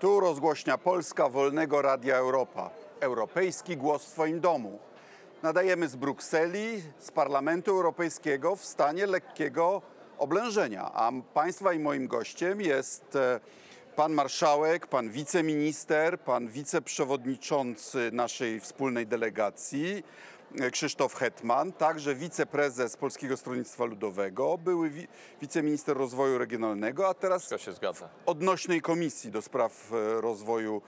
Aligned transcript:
Tu 0.00 0.20
rozgłośnia 0.20 0.78
Polska 0.78 1.28
Wolnego 1.28 1.82
Radia 1.82 2.16
Europa. 2.16 2.70
Europejski 3.00 3.76
głos 3.76 4.04
w 4.04 4.12
Twoim 4.12 4.40
domu. 4.40 4.78
Nadajemy 5.42 5.88
z 5.88 5.96
Brukseli, 5.96 6.82
z 6.98 7.10
Parlamentu 7.10 7.70
Europejskiego 7.70 8.56
w 8.56 8.64
stanie 8.64 9.06
lekkiego 9.06 9.82
oblężenia. 10.18 10.90
A 10.94 11.12
Państwa 11.34 11.72
i 11.72 11.78
moim 11.78 12.06
gościem 12.06 12.60
jest 12.60 13.16
e, 13.16 13.40
pan 13.96 14.12
marszałek, 14.12 14.86
pan 14.86 15.10
wiceminister, 15.10 16.20
pan 16.20 16.48
wiceprzewodniczący 16.48 18.10
naszej 18.12 18.60
wspólnej 18.60 19.06
delegacji, 19.06 20.04
Krzysztof 20.72 21.14
Hetman, 21.14 21.72
także 21.72 22.14
wiceprezes 22.14 22.96
Polskiego 22.96 23.36
Stronnictwa 23.36 23.84
Ludowego, 23.84 24.58
były 24.58 24.90
wi- 24.90 25.08
wiceminister 25.40 25.96
rozwoju 25.96 26.38
regionalnego, 26.38 27.08
a 27.08 27.14
teraz 27.14 27.48
odnośnej 28.26 28.80
komisji 28.80 29.30
do 29.30 29.42
spraw 29.42 29.92
e, 29.92 30.20
rozwoju 30.20 30.82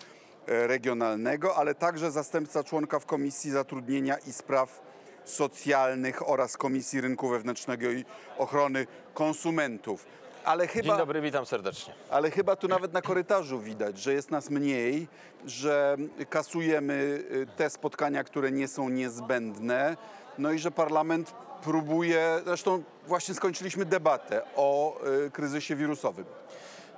e, 0.47 0.67
regionalnego, 0.67 1.57
ale 1.57 1.75
także 1.75 2.11
zastępca 2.11 2.65
członka 2.65 2.99
w 2.99 3.07
Komisji 3.07 3.51
Zatrudnienia 3.51 4.17
i 4.19 4.33
Spraw 4.33 4.83
Socjalnych 5.25 6.29
oraz 6.29 6.57
Komisji 6.57 7.01
Rynku 7.01 7.29
Wewnętrznego 7.29 7.91
i 7.91 8.05
Ochrony 8.39 8.87
Konsumentów. 9.15 10.07
Ale 10.45 10.69
Dzień 10.69 10.83
chyba, 10.83 10.97
dobry, 10.97 11.21
witam 11.21 11.47
serdecznie. 11.47 11.95
ale 12.11 12.31
chyba 12.31 12.57
tu 12.57 12.69
nawet 12.69 12.93
na 12.93 13.03
korytarzu 13.03 13.61
widać, 13.61 13.99
że 13.99 14.13
jest 14.13 14.31
nas 14.31 14.51
mniej, 14.51 15.09
że 15.47 15.97
kasujemy 16.31 16.95
y, 17.33 17.47
te 17.57 17.71
spotkania, 17.71 18.25
które 18.25 18.53
nie 18.53 18.69
są 18.69 18.89
niezbędne, 18.89 19.97
no 20.39 20.53
i 20.53 20.59
że 20.59 20.71
parlament 20.71 21.35
próbuje, 21.63 22.41
zresztą 22.45 22.83
właśnie 23.07 23.35
skończyliśmy 23.35 23.85
debatę 23.85 24.43
o 24.57 24.97
y, 25.27 25.31
kryzysie 25.31 25.77
wirusowym. 25.77 26.25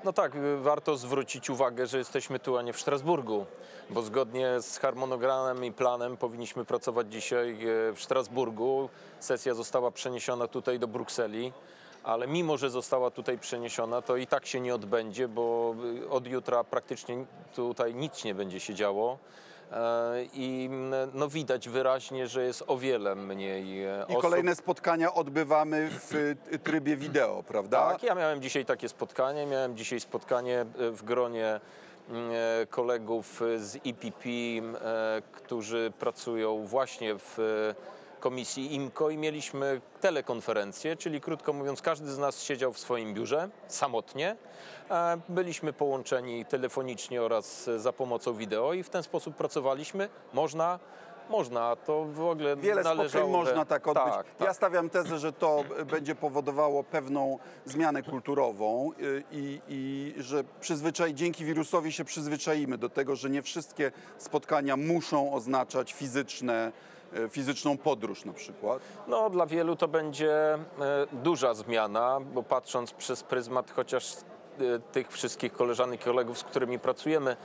No 0.05 0.13
tak, 0.13 0.35
y, 0.35 0.57
warto 0.57 0.97
zwrócić 0.97 1.51
uwagę, 1.51 1.87
że 1.87 1.99
jesteśmy 1.99 2.39
tu, 2.39 2.57
a 2.59 2.63
nie 2.63 2.73
w 2.73 2.81
Strasburgu, 2.81 3.47
bo 3.91 4.03
zgodnie 4.03 4.61
z 4.61 4.79
harmonogramem 4.79 5.65
i 5.65 5.73
planem 5.73 6.17
powinniśmy 6.17 6.65
pracować 6.65 7.13
dzisiaj 7.13 7.59
w 7.95 8.03
Strasburgu. 8.03 8.89
Sesja 9.21 9.55
została 9.55 9.91
przeniesiona 9.91 10.49
tutaj 10.49 10.79
do 10.79 10.89
Brukseli, 10.89 11.53
ale 12.05 12.27
mimo, 12.27 12.57
że 12.57 12.71
została 12.71 13.11
tutaj 13.11 13.39
przeniesiona, 13.39 14.03
to 14.03 14.17
i 14.17 14.27
tak 14.27 14.47
się 14.47 14.61
nie 14.61 14.75
odbędzie, 14.75 15.29
bo 15.29 15.75
y, 16.05 16.11
od 16.11 16.27
jutra 16.27 16.65
praktycznie 16.65 17.25
tutaj 17.55 17.95
nic 17.95 18.25
nie 18.25 18.35
będzie 18.35 18.61
się 18.61 18.75
działo. 18.75 19.19
E, 19.73 20.25
I 20.35 20.71
no, 21.15 21.29
widać 21.29 21.69
wyraźnie, 21.69 22.27
że 22.27 22.45
jest 22.45 22.65
o 22.67 22.77
wiele 22.77 23.15
mniej 23.15 23.85
e, 23.85 24.05
I 24.09 24.13
osób. 24.13 24.23
kolejne 24.23 24.55
spotkania 24.55 25.15
odbywamy 25.15 25.91
w 25.91 26.15
y, 26.15 26.59
trybie 26.59 26.97
wideo, 26.97 27.43
prawda? 27.43 27.91
Tak, 27.91 28.03
ja 28.03 28.15
miałem 28.15 28.43
dzisiaj 28.43 28.65
takie 28.65 28.89
spotkanie. 28.89 29.47
Miałem 29.47 29.77
dzisiaj 29.77 30.01
spotkanie 30.01 30.61
e, 30.61 30.91
w 30.91 31.03
gronie 31.05 31.61
kolegów 32.71 33.41
z 33.57 33.77
EPP, 33.77 34.29
e, 34.29 35.23
którzy 35.33 35.93
pracują 35.99 36.67
właśnie 36.67 37.15
w 37.15 37.39
komisji 38.23 38.75
IMCO 38.75 39.11
i 39.11 39.17
mieliśmy 39.17 39.81
telekonferencję, 40.01 40.97
czyli 40.97 41.21
krótko 41.21 41.53
mówiąc, 41.53 41.83
każdy 41.83 42.11
z 42.11 42.19
nas 42.19 42.43
siedział 42.43 42.73
w 42.73 42.79
swoim 42.79 43.15
biurze 43.15 43.49
samotnie. 43.69 44.37
E, 44.91 45.21
Byliśmy 45.29 45.73
połączeni 45.73 46.45
telefonicznie 46.45 47.23
oraz 47.23 47.71
za 47.77 47.93
pomocą 47.93 48.35
wideo 48.35 48.73
i 48.73 48.83
w 48.83 48.91
ten 48.91 49.03
sposób 49.03 49.37
pracowaliśmy. 49.37 50.09
Można, 50.33 50.79
można, 51.31 51.77
to 51.77 52.05
w 52.05 52.21
ogóle 52.21 52.57
Wiele 52.57 52.83
należało... 52.83 53.29
można 53.29 53.65
tak 53.65 53.89
odbyć. 53.89 54.05
Tak, 54.05 54.27
tak. 54.27 54.47
Ja 54.47 54.55
stawiam 54.55 54.91
tezę, 54.91 55.19
że 55.19 55.33
to 55.33 55.65
będzie 55.91 56.15
powodowało 56.15 56.85
pewną 56.85 57.39
zmianę 57.65 58.03
kulturową 58.03 58.91
y, 59.01 59.25
i, 59.33 59.61
i 59.69 60.15
że 60.23 60.45
przyzwyczaj, 60.61 61.15
dzięki 61.15 61.45
wirusowi 61.45 61.93
się 61.93 62.05
przyzwyczaimy 62.05 62.79
do 62.79 62.89
tego, 62.89 63.17
że 63.17 63.31
nie 63.31 63.43
wszystkie 63.43 63.93
spotkania 64.19 64.77
muszą 64.77 65.33
oznaczać 65.33 65.93
fizyczne, 65.93 66.73
fizyczną 67.29 67.79
podróż 67.79 68.25
na 68.25 68.33
przykład. 68.33 68.83
No, 69.09 69.31
dla 69.31 69.47
wielu 69.47 69.77
to 69.77 69.89
będzie 69.89 70.33
e, 70.55 70.59
duża 71.13 71.55
zmiana, 71.55 72.21
bo 72.35 72.43
patrząc 72.43 72.93
przez 72.93 73.23
pryzmat 73.23 73.71
chociaż 73.71 74.15
e, 74.15 74.79
tych 74.93 75.13
wszystkich 75.13 75.53
koleżanek 75.53 76.01
i 76.01 76.05
kolegów, 76.05 76.39
z 76.39 76.45
którymi 76.45 76.79
pracujemy, 76.79 77.37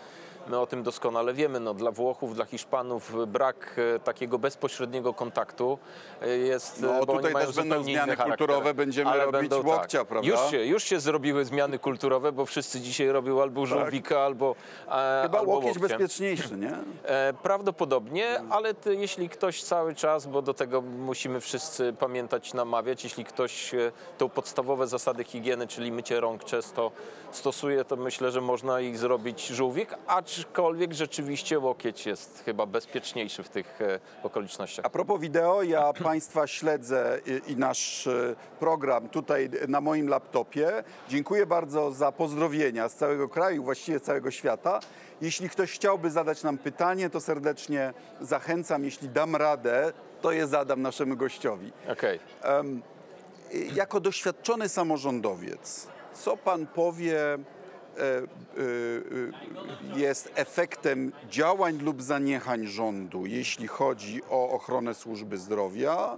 my 0.50 0.60
o 0.60 0.68
tym 0.68 0.84
doskonale 0.84 1.34
wiemy. 1.34 1.60
No, 1.60 1.74
dla 1.74 1.92
Włochów, 1.92 2.36
dla 2.36 2.46
Hiszpanów 2.46 3.28
brak 3.28 3.76
e, 3.96 4.00
takiego 4.00 4.40
bezpośredniego 4.40 5.14
kontaktu 5.14 5.78
e, 6.22 6.30
jest. 6.38 6.82
No, 6.82 6.96
e, 6.96 7.06
bo 7.06 7.16
tutaj 7.16 7.34
też 7.34 7.56
będą 7.56 7.84
zmiany 7.84 8.18
kulturowe, 8.18 8.74
będziemy 8.74 9.10
Ale 9.12 9.26
robić 9.26 9.50
będą, 9.50 9.68
łokcia, 9.70 10.00
tak. 10.00 10.08
prawda? 10.08 10.30
Już 10.30 10.52
się, 10.52 10.66
już 10.66 10.84
się 10.84 11.00
zrobiły 11.00 11.46
zmiany 11.46 11.80
kulturowe, 11.80 12.32
bo 12.32 12.46
wszyscy 12.46 12.82
dzisiaj 12.82 13.08
robią 13.10 13.42
albo 13.42 13.66
żółwika, 13.66 14.20
albo. 14.20 14.56
e, 14.88 15.20
Chyba 15.24 15.40
albo 15.40 15.52
łokieć 15.52 15.78
łokciem. 15.80 15.88
bezpieczniejszy, 16.00 16.58
nie? 16.58 16.74
E, 17.06 17.34
Prawdopodobnie, 17.44 18.42
ale 18.50 18.74
ty, 18.74 18.96
jeśli 18.96 19.30
ktoś 19.30 19.64
cały 19.64 19.96
czas, 19.96 20.26
bo 20.28 20.42
do 20.42 20.54
tego 20.54 20.82
musimy 20.82 21.40
wszyscy 21.42 21.94
pamiętać, 22.00 22.54
namawiać, 22.54 23.04
jeśli 23.04 23.26
ktoś 23.26 23.72
tą 24.18 24.30
podstawowe 24.30 24.88
zasady 24.88 25.24
higieny, 25.24 25.68
czyli 25.68 25.92
mycie 25.92 26.20
rąk 26.20 26.44
często 26.44 26.92
stosuje, 27.32 27.86
to 27.86 27.96
myślę, 27.96 28.32
że 28.32 28.42
można 28.42 28.80
ich 28.82 28.98
zrobić 28.98 29.48
żółwik, 29.48 29.94
aczkolwiek 30.40 30.94
rzeczywiście 30.94 31.60
łokieć 31.60 32.06
jest 32.06 32.42
chyba 32.46 32.66
bezpieczniejszy 32.66 33.44
w 33.44 33.50
tych 33.50 33.82
e, 33.82 34.00
okolicznościach. 34.24 34.86
A 34.86 34.90
propos 34.90 35.22
wideo, 35.22 35.64
ja 35.64 35.94
Państwa 36.04 36.48
śledzę 36.48 37.20
i, 37.48 37.52
i 37.52 37.56
nasz 37.56 38.08
e, 38.08 38.36
program 38.60 39.10
tutaj 39.10 39.50
na 39.68 39.82
moim 39.82 40.08
laptopie. 40.08 40.84
Dziękuję 41.10 41.46
bardzo 41.46 41.92
za 41.92 42.12
pozdrowienia 42.12 42.90
z 42.90 42.96
całego 42.96 43.30
kraju, 43.30 43.64
właściwie 43.64 44.00
całego 44.00 44.32
świata. 44.32 44.80
Jeśli 45.22 45.50
ktoś 45.50 45.72
chciałby 45.72 46.12
zadać 46.12 46.44
nam 46.44 46.58
pytanie, 46.58 47.10
to 47.10 47.22
serdecznie 47.22 47.94
zachęcam. 48.22 48.84
Jeśli 48.84 49.10
dam 49.10 49.36
radę, 49.36 49.94
to 50.22 50.32
je 50.32 50.48
zadam 50.48 50.82
naszemu 50.82 51.16
gościowi. 51.16 51.72
Okej. 51.92 52.20
Em, 52.42 52.82
y, 53.54 53.58
jako 53.74 54.00
doświadczony 54.00 54.70
samorządowiec, 54.70 55.88
co 56.14 56.38
Pan 56.38 56.68
powie 56.68 57.38
jest 59.96 60.32
efektem 60.36 61.12
działań 61.30 61.78
lub 61.78 62.02
zaniechań 62.02 62.68
rządu, 62.68 63.26
jeśli 63.26 63.68
chodzi 63.68 64.22
o 64.30 64.50
ochronę 64.50 64.94
służby 64.94 65.38
zdrowia 65.38 66.18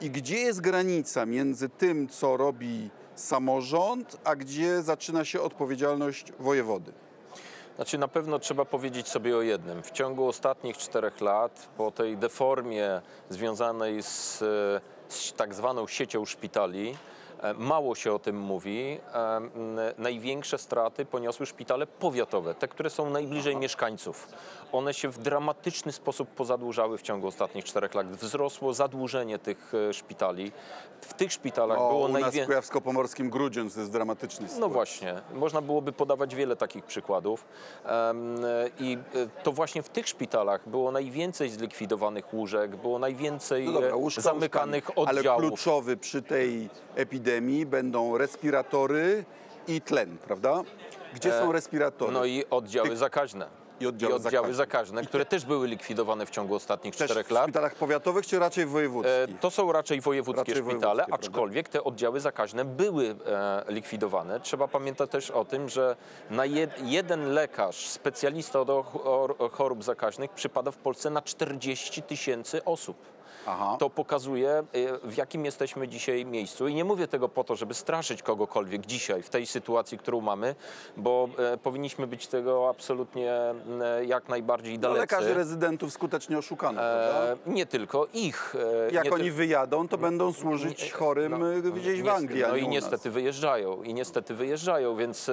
i 0.00 0.10
gdzie 0.10 0.38
jest 0.38 0.60
granica 0.60 1.26
między 1.26 1.68
tym, 1.68 2.08
co 2.08 2.36
robi 2.36 2.90
samorząd, 3.14 4.16
a 4.24 4.36
gdzie 4.36 4.82
zaczyna 4.82 5.24
się 5.24 5.40
odpowiedzialność 5.40 6.32
wojewody? 6.38 6.92
Znaczy 7.76 7.98
na 7.98 8.08
pewno 8.08 8.38
trzeba 8.38 8.64
powiedzieć 8.64 9.08
sobie 9.08 9.36
o 9.36 9.42
jednym. 9.42 9.82
W 9.82 9.90
ciągu 9.90 10.28
ostatnich 10.28 10.76
czterech 10.78 11.20
lat, 11.20 11.68
po 11.76 11.90
tej 11.90 12.16
deformie 12.16 13.00
związanej 13.28 14.02
z, 14.02 14.42
e, 14.42 14.80
z 15.08 15.32
tak 15.32 15.54
zwaną 15.54 15.86
siecią 15.86 16.24
szpitali, 16.24 16.90
e, 16.90 17.19
mało 17.58 17.94
się 17.94 18.12
o 18.12 18.18
tym 18.18 18.38
mówi. 18.40 18.98
E, 19.14 19.40
Największe 19.98 20.58
straty 20.58 21.04
poniosły 21.04 21.46
szpitale 21.46 21.86
powiatowe, 21.86 22.54
te, 22.54 22.68
które 22.68 22.90
są 22.90 23.10
najbliżej 23.10 23.56
mieszkańców. 23.56 24.28
One 24.72 24.94
się 24.94 25.08
w 25.08 25.18
dramatyczny 25.18 25.92
sposób 25.92 26.28
pozadłużały 26.28 26.98
w 26.98 27.02
ciągu 27.02 27.26
ostatnich 27.26 27.64
czterech 27.64 27.94
lat. 27.94 28.06
Wzrosło 28.06 28.74
zadłużenie 28.74 29.38
tych 29.38 29.72
e, 29.90 29.92
szpitali. 29.94 30.52
W 31.00 31.14
tych 31.14 31.32
szpitalach 31.32 31.78
O, 31.78 31.88
było 31.88 32.00
u 32.00 32.08
nas 32.08 32.10
w 32.10 32.12
najwięcej. 32.22 32.46
Kujawsko-Pomorskim 32.46 33.30
Grudziądz 33.30 33.74
to 33.74 33.80
jest 33.80 33.92
dramatyczny 33.92 34.42
No 34.46 34.48
sytuacja. 34.52 34.74
właśnie, 34.74 35.14
można 35.34 35.60
byłoby 35.62 35.92
podawać 35.92 36.34
wiele 36.34 36.56
takich 36.56 36.84
przykładów. 36.84 37.44
I 38.78 38.98
e, 39.14 39.42
to 39.42 39.52
właśnie 39.52 39.82
w 39.82 39.88
tych 39.88 40.08
szpitalach 40.08 40.68
było 40.68 40.92
najwięcej 40.92 41.50
zlikwidowanych 41.50 42.34
łóżek, 42.34 42.76
było 42.76 42.98
najwięcej 42.98 43.64
No 43.66 43.72
dobra, 43.72 43.88
e, 43.88 43.96
łóżka 43.96 44.22
zamykanych 44.22 44.84
łóżkami, 44.88 45.08
Ale 45.08 45.20
oddziałów. 45.20 45.40
kluczowy 45.42 45.96
przy 45.96 46.22
tej 46.22 46.70
epidemii 46.96 47.29
będą 47.66 48.18
respiratory 48.18 49.24
i 49.68 49.80
tlen, 49.80 50.18
prawda? 50.18 50.62
Gdzie 51.14 51.32
są 51.32 51.52
respiratory? 51.52 52.12
No 52.12 52.24
i 52.24 52.44
oddziały 52.50 52.96
zakaźne. 52.96 53.46
I 53.80 53.86
oddziały 53.86 54.18
zakaźne. 54.18 54.54
zakaźne, 54.54 55.02
które 55.04 55.24
też 55.26 55.44
były 55.44 55.68
likwidowane 55.68 56.26
w 56.26 56.30
ciągu 56.30 56.54
ostatnich 56.54 56.94
czterech 56.94 57.26
w 57.26 57.30
lat. 57.30 57.44
szpitalach 57.44 57.74
powiatowych 57.74 58.26
czy 58.26 58.38
raczej 58.38 58.64
E, 58.64 58.66
wojewódzkich? 58.66 59.38
To 59.40 59.50
są 59.50 59.72
raczej 59.72 60.00
wojewódzkie 60.00 60.40
Raczej 60.40 60.54
szpitale, 60.54 60.78
wojewódzkie, 60.80 61.06
prawda? 61.10 61.26
aczkolwiek 61.26 61.68
te 61.68 61.84
oddziały 61.84 62.20
zakaźne 62.20 62.64
były 62.64 63.14
e, 63.26 63.64
likwidowane. 63.68 64.40
Trzeba 64.40 64.68
pamiętać 64.68 65.10
też 65.10 65.30
o 65.30 65.44
tym, 65.44 65.68
że 65.68 65.96
na 66.30 66.44
jed, 66.46 66.70
jeden 66.82 67.32
lekarz, 67.32 67.86
specjalista 67.88 68.60
od 68.60 68.68
och- 68.68 68.96
o- 69.04 69.34
o 69.38 69.48
chorób 69.48 69.84
zakaźnych 69.84 70.30
przypada 70.30 70.70
w 70.70 70.76
Polsce 70.76 71.10
na 71.10 71.22
40 71.22 72.02
tysięcy 72.02 72.64
osób. 72.64 72.96
Aha. 73.46 73.76
to 73.78 73.90
pokazuje, 73.90 74.50
e, 74.50 74.64
w 75.04 75.16
jakim 75.16 75.44
jesteśmy 75.44 75.88
dzisiaj 75.88 76.26
miejscu. 76.26 76.68
I 76.68 76.74
nie 76.74 76.84
mówię 76.84 77.08
tego 77.08 77.28
po 77.28 77.44
to, 77.44 77.56
żeby 77.56 77.74
straszyć 77.74 78.22
kogokolwiek 78.22 78.86
dzisiaj, 78.86 79.22
w 79.22 79.30
tej 79.30 79.46
sytuacji, 79.46 79.98
którą 79.98 80.20
mamy, 80.20 80.54
bo 80.96 81.28
e, 81.38 81.58
powinniśmy 81.58 82.06
być 82.06 82.26
tego 82.26 82.68
absolutnie 82.68 83.32
e, 83.32 84.04
jak 84.04 84.28
najbardziej 84.28 84.74
No, 84.74 84.80
dalecy. 84.80 85.00
lekarzy 85.00 85.34
rezydentów 85.34 85.92
skutecznie 85.92 86.38
oszukano? 86.38 86.82
E, 86.82 87.36
nie 87.46 87.66
tylko 87.66 88.06
ich. 88.14 88.54
Jak 88.92 89.04
nie 89.04 89.10
oni 89.10 89.30
wyjadą, 89.30 89.88
to 89.88 89.98
będą 89.98 90.32
służyć 90.32 90.92
chorym 90.92 91.60
no, 91.62 91.70
gdzieś 91.72 92.02
w 92.02 92.08
Anglii, 92.08 92.42
No 92.48 92.56
nie 92.56 92.62
i 92.62 92.68
niestety 92.68 93.10
wyjeżdżają, 93.10 93.82
i 93.82 93.94
niestety 93.94 94.34
wyjeżdżają, 94.34 94.96
więc 94.96 95.30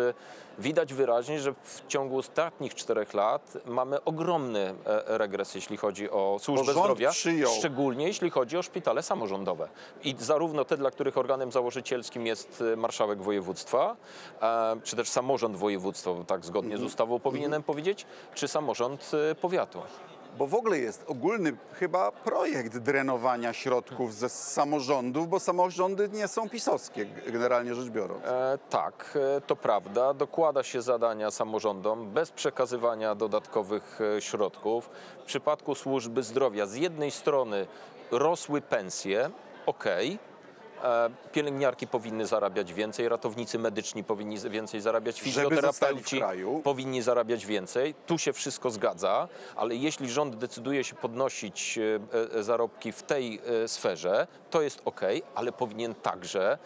widać 0.60 0.94
wyraźnie, 0.94 1.40
że 1.40 1.54
w 1.64 1.82
ciągu 1.88 2.18
ostatnich 2.18 2.76
czterech 2.76 3.14
lat 3.14 3.58
mamy 3.66 4.04
ogromny 4.04 4.74
regres, 5.06 5.56
jeśli 5.56 5.78
chodzi 5.78 6.10
o 6.12 6.38
służbę 6.42 6.72
zdrowia, 6.72 7.12
przyjął. 7.12 7.52
szczególnie 7.52 7.97
jeśli 8.04 8.30
chodzi 8.30 8.58
o 8.58 8.64
szpitale 8.64 9.04
samorządowe. 9.04 9.70
I 10.04 10.16
zarówno 10.20 10.66
te, 10.66 10.78
dla 10.78 10.92
których 10.92 11.18
organem 11.18 11.52
założycielskim 11.52 12.26
jest 12.28 12.64
e, 12.74 12.76
marszałek 12.76 13.22
województwa, 13.22 13.96
e, 14.42 14.76
czy 14.84 14.96
też 14.96 15.10
samorząd 15.10 15.58
województwa, 15.58 16.12
tak 16.28 16.46
zgodnie 16.46 16.74
Mhm. 16.74 16.90
z 16.90 16.92
ustawą 16.92 17.20
powinienem 17.20 17.64
powiedzieć, 17.64 18.06
czy 18.36 18.48
samorząd 18.48 19.12
e, 19.32 19.36
powiatu. 19.36 19.82
Bo 20.38 20.48
w 20.48 20.56
ogóle 20.56 20.80
jest 20.80 21.04
ogólny 21.08 21.58
chyba 21.74 22.12
projekt 22.12 22.78
drenowania 22.78 23.54
środków 23.54 24.14
ze 24.14 24.30
samorządów, 24.30 25.30
bo 25.30 25.40
samorządy 25.40 26.10
nie 26.10 26.28
są 26.28 26.50
pisowskie, 26.50 27.06
generalnie 27.28 27.76
rzecz 27.76 27.90
biorąc. 27.90 28.26
E, 28.26 28.58
tak, 28.70 29.18
e, 29.38 29.42
to 29.42 29.56
prawda. 29.56 30.14
Dokłada 30.14 30.64
się 30.64 30.82
zadania 30.82 31.32
samorządom 31.32 32.12
bez 32.12 32.32
przekazywania 32.32 33.16
dodatkowych 33.16 34.00
e, 34.18 34.22
środków. 34.22 34.90
W 35.22 35.26
przypadku 35.26 35.76
służby 35.76 36.24
zdrowia 36.24 36.66
z 36.66 36.76
jednej 36.76 37.12
strony 37.12 37.68
rosły 38.12 38.62
pensje, 38.62 39.30
okej. 39.66 40.20
E, 40.84 41.10
Pielęgniarki 41.32 41.88
powinny 41.88 42.26
zarabiać 42.26 42.74
więcej, 42.74 43.10
ratownicy 43.10 43.60
medyczni 43.60 44.04
powinni 44.04 44.38
więcej 44.38 44.82
zarabiać, 44.82 45.22
fizjoterapeuci 45.22 46.22
powinni 46.64 47.02
zarabiać 47.02 47.46
więcej. 47.46 47.96
Tu 48.06 48.18
się 48.18 48.34
wszystko 48.34 48.70
zgadza, 48.70 49.28
ale 49.56 49.76
jeśli 49.76 50.10
rząd 50.10 50.36
decyduje 50.36 50.84
się 50.84 50.96
podnosić 50.96 51.78
e, 51.78 52.38
e, 52.38 52.44
zarobki 52.44 52.92
w 52.92 53.04
tej 53.04 53.42
sferze, 53.68 54.28
to 54.50 54.62
jest 54.62 54.82
ok, 54.86 55.02
ale 55.36 55.52
powinien 55.52 55.96
także 55.96 56.58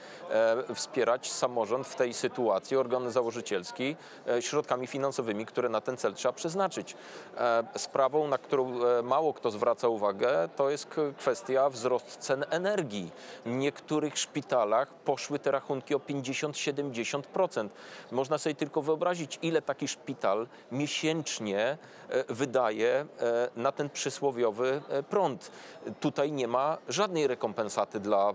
wspierać 0.75 1.31
samorząd 1.31 1.88
w 1.88 1.96
tej 1.96 2.13
sytuacji, 2.13 2.78
organ 2.78 3.12
założycielski, 3.12 3.96
środkami 4.40 4.88
finansowymi, 4.88 5.46
które 5.46 5.69
na 5.69 5.81
ten 5.81 5.98
cel 5.98 6.13
trzeba 6.13 6.34
przeznaczyć. 6.34 6.96
Sprawą, 7.78 8.28
na 8.28 8.38
którą 8.38 8.80
mało 9.04 9.34
kto 9.34 9.52
zwraca 9.52 9.88
uwagę, 9.88 10.50
to 10.56 10.69
jest 10.69 10.88
kwestia 11.18 11.69
wzrost 11.69 12.18
cen 12.18 12.46
energii. 12.50 13.12
W 13.46 13.50
niektórych 14.01 14.18
szpitalach 14.18 14.94
poszły 14.94 15.39
te 15.39 15.51
rachunki 15.51 15.95
o 15.95 16.00
50-70%. 16.00 17.69
Można 18.12 18.38
sobie 18.38 18.56
tylko 18.56 18.81
wyobrazić, 18.81 19.39
ile 19.42 19.62
taki 19.62 19.88
szpital 19.88 20.48
miesięcznie 20.71 21.77
e, 22.09 22.33
wydaje 22.33 22.89
e, 22.89 23.06
na 23.56 23.71
ten 23.71 23.89
przysłowiowy 23.89 24.81
e, 24.89 25.03
prąd. 25.03 25.51
Tutaj 26.00 26.31
nie 26.31 26.48
ma 26.48 26.77
żadnej 26.88 27.27
rekompensaty 27.27 28.00
dla 28.00 28.33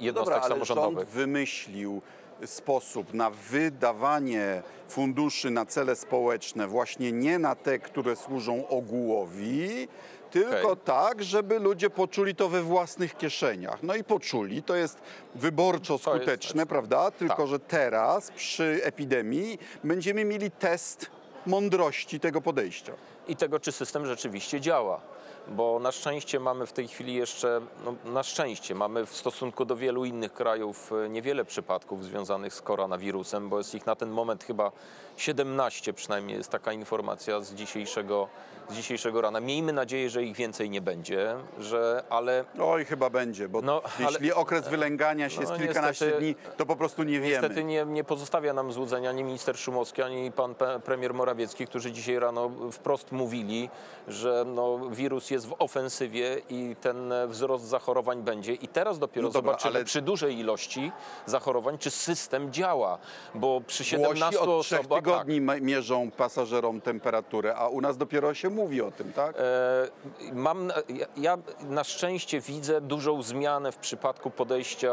jednostek 0.00 0.14
Dobra, 0.14 0.36
ale 0.36 0.64
rząd 0.64 0.68
samorządowych. 0.68 1.08
wymyślił 1.08 2.02
sposób 2.44 3.14
na 3.14 3.30
wydawanie 3.30 4.62
funduszy 4.88 5.50
na 5.50 5.66
cele 5.66 5.96
społeczne, 5.96 6.66
właśnie 6.66 7.12
nie 7.12 7.38
na 7.38 7.54
te, 7.54 7.78
które 7.78 8.16
służą 8.16 8.68
ogółowi, 8.68 9.88
tylko 10.34 10.70
Okej. 10.70 10.84
tak, 10.84 11.22
żeby 11.24 11.58
ludzie 11.58 11.90
poczuli 11.90 12.34
to 12.34 12.48
we 12.48 12.62
własnych 12.62 13.16
kieszeniach. 13.16 13.82
No 13.82 13.94
i 13.94 14.04
poczuli, 14.04 14.62
to 14.62 14.74
jest 14.76 14.98
wyborczo 15.34 15.92
jest 15.94 16.04
skuteczne, 16.04 16.60
rzecz. 16.60 16.68
prawda? 16.68 17.10
Tylko, 17.10 17.36
Tak. 17.36 17.46
że 17.46 17.58
teraz 17.58 18.30
przy 18.30 18.80
epidemii 18.82 19.58
będziemy 19.84 20.24
mieli 20.24 20.50
test 20.50 21.10
mądrości 21.46 22.20
tego 22.20 22.40
podejścia. 22.40 22.92
i 23.28 23.36
tego, 23.36 23.60
czy 23.60 23.72
system 23.72 24.06
rzeczywiście 24.06 24.60
działa. 24.60 25.00
Bo 25.48 25.78
na 25.78 25.92
szczęście 25.92 26.40
mamy 26.40 26.66
w 26.66 26.72
tej 26.72 26.88
chwili 26.88 27.14
jeszcze, 27.14 27.60
no 27.84 28.12
na 28.12 28.22
szczęście 28.22 28.74
mamy 28.74 29.06
w 29.06 29.16
stosunku 29.16 29.64
do 29.64 29.76
wielu 29.76 30.04
innych 30.04 30.32
krajów 30.32 30.92
e, 30.92 31.08
niewiele 31.08 31.44
przypadków 31.44 32.04
związanych 32.04 32.54
z 32.54 32.62
koronawirusem, 32.62 33.48
bo 33.48 33.58
jest 33.58 33.74
ich 33.74 33.86
na 33.86 33.96
ten 33.96 34.10
moment 34.10 34.44
chyba 34.44 34.72
17 35.16 35.92
przynajmniej 35.92 36.36
jest 36.38 36.50
taka 36.50 36.72
informacja 36.72 37.40
z 37.40 37.54
dzisiejszego, 37.54 38.28
z 38.68 38.74
dzisiejszego 38.74 39.20
rana. 39.20 39.40
Miejmy 39.40 39.72
nadzieję, 39.72 40.10
że 40.10 40.22
ich 40.22 40.36
więcej 40.36 40.70
nie 40.70 40.80
będzie, 40.80 41.34
że, 41.58 42.04
ale 42.10 42.44
Oj, 42.60 42.84
chyba 42.84 43.10
będzie, 43.10 43.48
bo 43.48 43.62
No, 43.62 43.82
ale- 43.98 44.06
jeśli 44.10 44.32
okres 44.32 44.68
wylęgania 44.68 45.28
się 45.28 45.36
No, 45.36 45.42
jest 45.42 45.62
kilkanaście 45.62 46.04
niestety- 46.06 46.20
dni, 46.24 46.34
to 46.56 46.66
po 46.66 46.76
prostu 46.76 47.02
nie 47.02 47.20
wiemy. 47.20 47.28
Niestety 47.28 47.64
nie, 47.64 47.84
nie 47.84 48.04
pozostawia 48.04 48.52
nam 48.52 48.72
złudzenia 48.72 49.10
ani 49.10 49.24
minister 49.24 49.58
Szumowski, 49.58 50.02
ani 50.02 50.32
pan 50.32 50.54
premier 50.84 51.14
Morawiecki, 51.14 51.66
którzy 51.66 51.92
dzisiaj 51.92 52.18
rano 52.18 52.50
wprost 52.72 53.12
mówili, 53.12 53.70
że 54.08 54.44
no, 54.46 54.78
wirus 54.90 55.30
jest 55.30 55.46
w 55.48 55.54
ofensywie 55.58 56.36
i 56.50 56.76
ten 56.80 57.12
wzrost 57.26 57.64
zachorowań 57.64 58.22
będzie. 58.22 58.54
I 58.54 58.68
teraz 58.68 58.98
dopiero 58.98 59.26
No 59.28 59.32
dobra, 59.32 59.52
zobaczymy 59.52 59.74
ale- 59.76 59.84
przy 59.84 60.02
dużej 60.02 60.38
ilości 60.38 60.92
zachorowań, 61.26 61.78
czy 61.78 61.90
system 61.90 62.52
działa. 62.52 62.98
Bo 63.34 63.60
przy 63.66 63.84
17 63.84 64.36
Włosi 64.38 64.50
od 64.50 64.64
trzech 64.64 64.80
osobach... 64.80 64.98
tak, 64.98 65.04
tygodni 65.04 65.40
ma- 65.40 65.56
mierzą 65.60 66.10
pasażerom 66.10 66.80
temperaturę, 66.80 67.54
a 67.56 67.68
u 67.68 67.80
nas 67.80 67.96
dopiero 67.96 68.34
się 68.34 68.50
mówi 68.54 68.82
o 68.82 68.90
tym, 68.90 69.12
tak? 69.12 69.36
E, 69.38 70.32
Mam, 70.32 70.72
ja, 70.88 71.06
ja 71.16 71.38
na 71.68 71.84
szczęście 71.84 72.40
widzę 72.40 72.80
dużą 72.80 73.22
zmianę 73.22 73.72
w 73.72 73.76
przypadku 73.76 74.30
podejścia 74.30 74.92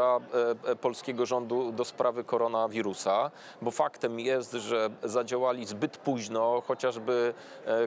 e, 0.66 0.70
e, 0.70 0.76
polskiego 0.76 1.26
rządu 1.26 1.72
do 1.72 1.84
sprawy 1.84 2.24
koronawirusa, 2.24 3.30
bo 3.62 3.70
faktem 3.70 4.20
jest, 4.20 4.52
że 4.52 4.90
zadziałali 5.02 5.66
zbyt 5.66 5.96
późno, 5.96 6.62
chociażby 6.66 7.34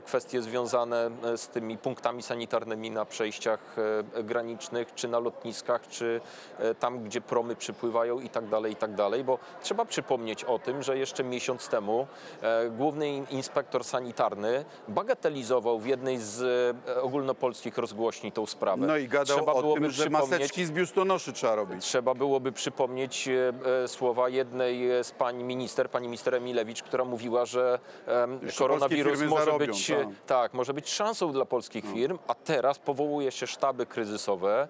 kwestie 0.05 0.41
związane 0.41 1.11
z 1.35 1.47
tymi 1.47 1.77
punktami 1.77 2.23
sanitarnymi 2.23 2.91
na 2.91 3.05
przejściach 3.05 3.75
granicznych, 4.23 4.93
czy 4.95 5.07
na 5.07 5.19
lotniskach, 5.19 5.87
czy 5.87 6.21
tam, 6.79 7.03
gdzie 7.03 7.21
promy 7.21 7.55
przypływają 7.55 8.19
i 8.19 8.29
tak 8.29 8.49
dalej, 8.49 8.73
i 8.73 8.75
tak 8.75 8.95
dalej, 8.95 9.23
bo 9.23 9.39
trzeba 9.61 9.85
przypomnieć 9.85 10.43
o 10.43 10.59
tym, 10.59 10.83
że 10.83 10.97
jeszcze 10.97 11.23
miesiąc 11.23 11.67
temu 11.67 12.07
główny 12.71 13.09
in- 13.09 13.25
inspektor 13.29 13.83
sanitarny 13.83 14.65
bagatelizował 14.87 15.64
w 15.65 15.85
jednej 15.85 16.17
z 16.17 16.41
e, 16.87 17.01
ogólnopolskich 17.01 17.77
rozgłośni 17.77 18.31
tą 18.31 18.45
sprawę. 18.45 18.87
No 18.87 18.97
i 18.97 19.07
gadał 19.07 19.37
Trzeba 19.37 19.53
o 19.53 19.73
tym, 19.73 19.91
że 19.91 20.03
przypomnieć- 20.03 20.29
maseczki 20.31 20.65
z 20.65 20.71
biustonoszy 20.71 21.33
trzeba 21.33 21.55
robić. 21.55 21.85
Trzeba 21.85 22.13
byłoby 22.13 22.51
przypomnieć 22.51 23.27
e, 23.27 23.53
e, 23.83 23.87
słowa 23.87 24.29
jednej 24.29 25.03
z 25.03 25.11
pani 25.11 25.43
minister, 25.43 25.89
pani 25.89 26.07
minister 26.07 26.35
Emilewicz, 26.35 26.83
która 26.83 27.05
mówiła, 27.05 27.45
że 27.45 27.79
Jeszcze 28.41 28.59
koronawirus 28.59 29.21
może 29.21 29.45
zarobią, 29.45 29.67
być, 29.67 29.87
tak. 29.87 30.07
tak, 30.25 30.53
może 30.53 30.73
być 30.73 30.89
szansą 30.89 31.31
dla 31.31 31.45
polskich 31.45 31.85
firm, 31.93 32.19
a 32.27 32.35
teraz 32.35 32.79
powołuje 32.79 33.31
się 33.31 33.47
sztaby 33.47 33.85
kryzysowe, 33.85 34.67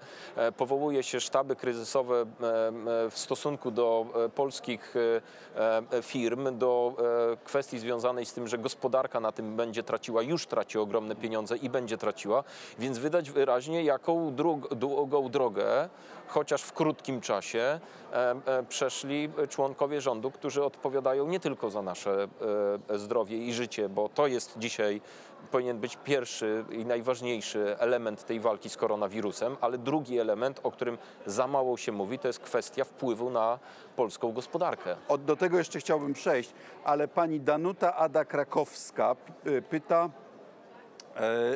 powołuje 0.58 1.04
się 1.04 1.20
sztaby 1.20 1.56
kryzysowe 1.56 2.26
w 3.10 3.14
stosunku 3.16 3.72
do 3.72 4.06
polskich 4.36 4.94
firm, 6.02 6.58
do 6.58 6.96
kwestii 7.44 7.80
związanej 7.80 8.26
z 8.26 8.34
tym, 8.34 8.48
że 8.48 8.58
gospodarka 8.58 9.20
na 9.20 9.32
tym 9.32 9.56
będzie 9.56 9.84
traciła, 9.84 10.22
już 10.22 10.46
traci 10.48 10.78
ogromne 10.86 11.16
pieniądze 11.16 11.58
i 11.58 11.70
będzie 11.70 11.98
traciła, 11.98 12.44
więc 12.80 13.00
widać 13.00 13.32
wyraźnie, 13.32 13.84
jaką 13.84 14.36
drug, 14.36 14.74
długą 14.76 15.30
drogę, 15.30 15.90
chociaż 16.28 16.62
w 16.62 16.74
krótkim 16.74 17.22
czasie, 17.22 17.80
e, 18.14 18.36
e, 18.46 18.64
przeszli 18.64 19.30
członkowie 19.50 20.02
rządu, 20.02 20.32
którzy 20.32 20.64
odpowiadają 20.64 21.28
nie 21.28 21.40
tylko 21.40 21.70
za 21.70 21.82
nasze 21.82 22.28
e, 22.90 23.00
zdrowie 23.00 23.38
i 23.38 23.54
życie, 23.54 23.90
bo 23.90 24.10
to 24.10 24.28
jest 24.28 24.54
dzisiaj 24.58 25.02
powinien 25.52 25.80
być 25.80 25.98
pierwszy 26.04 26.66
i 26.72 26.86
najważniejszy 26.86 27.76
element 27.80 28.26
tej 28.26 28.40
walki 28.40 28.70
z 28.70 28.78
koronawirusem, 28.78 29.58
ale 29.62 29.78
drugi 29.78 30.20
element, 30.20 30.60
o 30.64 30.72
którym 30.72 30.98
za 31.26 31.48
mało 31.48 31.78
się 31.78 31.92
mówi, 31.92 32.20
to 32.20 32.28
jest 32.28 32.40
kwestia 32.40 32.84
wpływu 32.84 33.30
na 33.30 33.60
polską 33.96 34.32
gospodarkę. 34.32 34.96
Od, 35.08 35.24
do 35.26 35.36
tego 35.36 35.58
jeszcze 35.58 35.80
chciałbym 35.80 36.14
przejść, 36.14 36.54
ale 36.84 37.08
pani 37.08 37.40
Danuta 37.40 37.96
Ada-Krakowska 37.96 39.16
p- 39.16 39.52
y, 39.52 39.62
pyta, 39.62 40.06
e, 40.06 40.25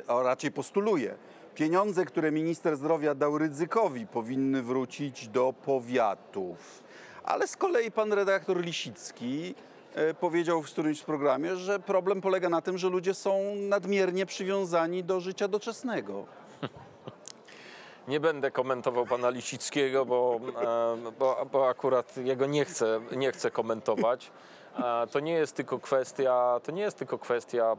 a 0.07 0.23
raczej 0.23 0.51
postuluje, 0.51 1.15
pieniądze, 1.55 2.05
które 2.05 2.31
minister 2.31 2.77
zdrowia 2.77 3.15
dał 3.15 3.37
Rydzykowi 3.37 4.07
powinny 4.07 4.61
wrócić 4.61 5.27
do 5.27 5.53
powiatów. 5.65 6.83
Ale 7.23 7.47
z 7.47 7.57
kolei 7.57 7.91
pan 7.91 8.13
redaktor 8.13 8.61
Lisicki 8.61 9.55
e, 9.95 10.13
powiedział 10.13 10.61
w 10.61 10.65
którymś 10.65 11.01
programie, 11.01 11.55
że 11.55 11.79
problem 11.79 12.21
polega 12.21 12.49
na 12.49 12.61
tym, 12.61 12.77
że 12.77 12.89
ludzie 12.89 13.13
są 13.13 13.55
nadmiernie 13.55 14.25
przywiązani 14.25 15.03
do 15.03 15.19
życia 15.19 15.47
doczesnego. 15.47 16.25
Nie 18.07 18.19
będę 18.19 18.51
komentował 18.51 19.05
pana 19.05 19.29
Lisickiego, 19.29 20.05
bo, 20.05 20.39
e, 20.61 21.11
bo, 21.19 21.45
bo 21.51 21.69
akurat 21.69 22.17
jego 22.17 22.45
nie 22.45 22.65
chcę, 22.65 23.01
nie 23.17 23.31
chcę 23.31 23.51
komentować. 23.51 24.31
To 25.11 25.19
nie 25.19 25.33
jest 25.33 25.55
tylko 25.55 25.79
kwestia, 25.79 26.59
to 26.63 26.71
nie 26.71 26.81
jest 26.81 26.97
tylko 26.97 27.17
kwestia 27.17 27.75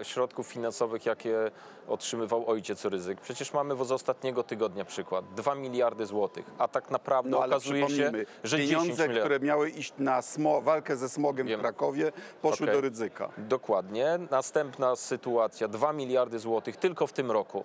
e, 0.00 0.04
środków 0.04 0.46
finansowych, 0.46 1.06
jakie 1.06 1.50
otrzymywał 1.88 2.50
ojciec 2.50 2.84
Ryzyk. 2.84 3.20
Przecież 3.20 3.52
mamy 3.52 3.84
z 3.84 3.92
ostatniego 3.92 4.42
tygodnia 4.42 4.84
przykład. 4.84 5.24
2 5.36 5.54
miliardy 5.54 6.06
złotych, 6.06 6.44
a 6.58 6.68
tak 6.68 6.90
naprawdę 6.90 7.30
No 7.30 7.44
okazuje 7.44 7.88
się, 7.88 8.12
że 8.44 8.56
10 8.56 8.80
pieniądze, 8.80 9.08
które 9.08 9.40
miały 9.40 9.70
iść 9.70 9.92
na 9.98 10.20
walkę 10.62 10.96
ze 10.96 11.08
smogiem 11.08 11.46
Wiem. 11.46 11.58
w 11.58 11.62
Krakowie, 11.62 12.12
poszły 12.42 12.66
Okej. 12.66 12.76
do 12.76 12.80
ryzyka. 12.80 13.28
Dokładnie. 13.38 14.18
Następna 14.30 14.96
sytuacja, 14.96 15.68
2 15.68 15.92
miliardy 15.92 16.38
złotych 16.38 16.76
tylko 16.76 17.06
w 17.06 17.12
tym 17.12 17.30
roku 17.30 17.64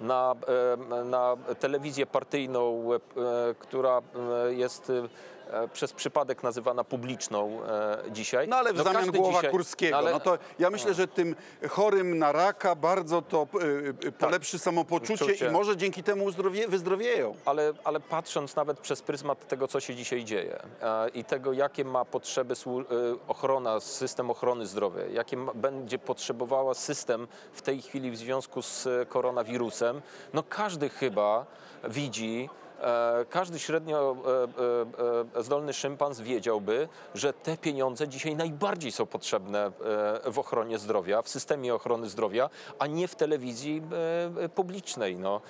na, 0.00 0.34
e, 0.90 1.04
na 1.04 1.36
telewizję 1.60 2.06
partyjną, 2.06 2.88
e, 2.94 2.98
która 3.58 4.02
jest 4.48 4.92
przez 5.72 5.92
przypadek 5.92 6.42
nazywana 6.42 6.84
publiczną 6.84 7.60
e, 7.64 7.98
dzisiaj. 8.10 8.48
No 8.48 8.56
ale 8.56 8.72
w 8.72 8.76
zamian 8.76 8.92
każdy 8.94 9.18
głowa 9.18 9.38
dzisiaj- 9.38 9.50
Kurskiego. 9.50 9.96
ale- 9.96 10.12
No 10.12 10.20
to 10.20 10.38
ja 10.58 10.70
myślę, 10.70 10.94
że 10.94 11.08
tym 11.08 11.36
chorym 11.68 12.18
na 12.18 12.32
raka 12.32 12.74
bardzo 12.74 13.22
to 13.22 13.46
y, 14.02 14.06
y, 14.08 14.12
polepszy 14.12 14.58
samopoczucie 14.58 15.24
Poczucie. 15.24 15.46
i 15.46 15.50
może 15.50 15.76
dzięki 15.76 16.02
temu 16.02 16.24
uzdrowie, 16.24 16.68
wyzdrowieją. 16.68 17.34
Ale, 17.44 17.72
ale 17.84 18.00
patrząc 18.00 18.56
nawet 18.56 18.80
przez 18.80 19.02
pryzmat 19.02 19.48
tego, 19.48 19.68
co 19.68 19.80
się 19.80 19.94
dzisiaj 19.94 20.24
dzieje 20.24 20.58
e, 20.82 21.08
i 21.08 21.24
tego, 21.24 21.52
jakie 21.52 21.84
ma 21.84 22.04
potrzeby 22.04 22.54
e, 22.54 22.86
ochrona, 23.28 23.80
system 23.80 24.30
ochrony 24.30 24.66
zdrowia, 24.66 25.04
jakie 25.06 25.36
będzie 25.54 25.98
potrzebowała 25.98 26.74
system 26.74 27.28
w 27.52 27.62
tej 27.62 27.82
chwili 27.82 28.10
w 28.10 28.16
związku 28.16 28.62
z 28.62 28.86
e, 28.86 29.06
koronawirusem, 29.06 30.02
no 30.32 30.42
każdy 30.42 30.88
chyba 30.88 31.46
widzi, 31.88 32.48
e, 32.52 32.65
każdy 33.30 33.58
średnio 33.58 34.16
e, 34.26 34.30
e, 35.34 35.38
e, 35.38 35.42
zdolny 35.42 35.72
szympans 35.72 36.20
wiedziałby, 36.20 36.88
że 37.14 37.32
te 37.32 37.56
pieniądze 37.56 38.08
dzisiaj 38.08 38.36
najbardziej 38.36 38.92
są 38.92 39.06
potrzebne 39.06 39.66
e, 39.66 40.30
w 40.30 40.38
ochronie 40.38 40.78
zdrowia, 40.78 41.22
w 41.22 41.28
systemie 41.28 41.74
ochrony 41.74 42.08
zdrowia, 42.08 42.50
a 42.78 42.86
nie 42.86 43.08
w 43.08 43.14
telewizji 43.14 43.82
e, 44.38 44.42
e, 44.44 44.48
publicznej. 44.48 45.16
No. 45.16 45.40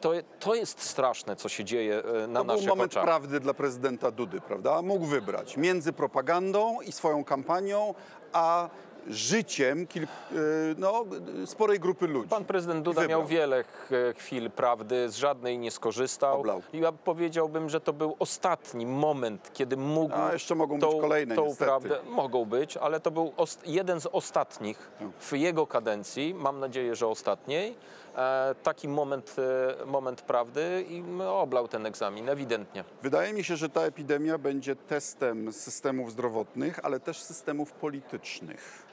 To, 0.00 0.12
to 0.40 0.54
jest 0.54 0.82
straszne, 0.82 1.36
co 1.36 1.48
się 1.48 1.64
dzieje 1.64 2.02
e, 2.24 2.26
na 2.26 2.40
To 2.40 2.44
był 2.44 2.54
naszych 2.54 2.68
moment 2.68 2.92
oczach. 2.92 3.04
prawdy 3.04 3.40
dla 3.40 3.54
prezydenta 3.54 4.10
Dudy, 4.10 4.40
prawda? 4.40 4.82
Mógł 4.82 5.06
wybrać 5.06 5.56
między 5.56 5.92
propagandą 5.92 6.80
i 6.80 6.92
swoją 6.92 7.24
kampanią, 7.24 7.94
a 8.32 8.68
życiem 9.08 9.86
kilk, 9.86 10.10
y, 10.32 10.36
no, 10.78 11.04
sporej 11.46 11.80
grupy 11.80 12.06
ludzi. 12.06 12.28
Pan 12.28 12.44
prezydent 12.44 12.84
Duda 12.84 13.00
Wybrał. 13.00 13.20
miał 13.20 13.28
wiele 13.28 13.64
ch- 13.64 13.90
chwil 14.16 14.50
prawdy, 14.50 15.08
z 15.08 15.16
żadnej 15.16 15.58
nie 15.58 15.70
skorzystał. 15.70 16.40
Oblał. 16.40 16.62
I 16.72 16.78
ja 16.78 16.92
powiedziałbym, 16.92 17.68
że 17.70 17.80
to 17.80 17.92
był 17.92 18.16
ostatni 18.18 18.86
moment, 18.86 19.50
kiedy 19.52 19.76
mógł. 19.76 20.14
A 20.14 20.32
jeszcze 20.32 20.54
mogą 20.54 20.78
tą, 20.78 20.90
być 20.92 21.00
kolejne, 21.00 21.34
tą 21.34 21.44
niestety. 21.44 21.64
prawdę. 21.64 21.98
Mogą 22.08 22.44
być, 22.44 22.76
ale 22.76 23.00
to 23.00 23.10
był 23.10 23.32
jeden 23.66 24.00
z 24.00 24.06
ostatnich 24.06 24.90
No. 25.00 25.10
w 25.20 25.32
jego 25.32 25.66
kadencji, 25.66 26.34
mam 26.34 26.60
nadzieję, 26.60 26.94
że 26.96 27.06
ostatniej. 27.06 27.74
E, 28.16 28.54
taki 28.62 28.88
moment, 28.88 29.36
e, 29.82 29.86
moment 29.86 30.22
prawdy 30.22 30.84
i 30.88 31.02
oblał 31.28 31.68
ten 31.68 31.86
egzamin, 31.86 32.28
ewidentnie. 32.28 32.84
Wydaje 33.02 33.32
mi 33.32 33.44
się, 33.44 33.56
że 33.56 33.68
ta 33.68 33.80
epidemia 33.80 34.38
będzie 34.38 34.76
testem 34.76 35.52
systemów 35.52 36.12
zdrowotnych, 36.12 36.80
ale 36.82 37.00
też 37.00 37.22
systemów 37.22 37.72
politycznych. 37.72 38.89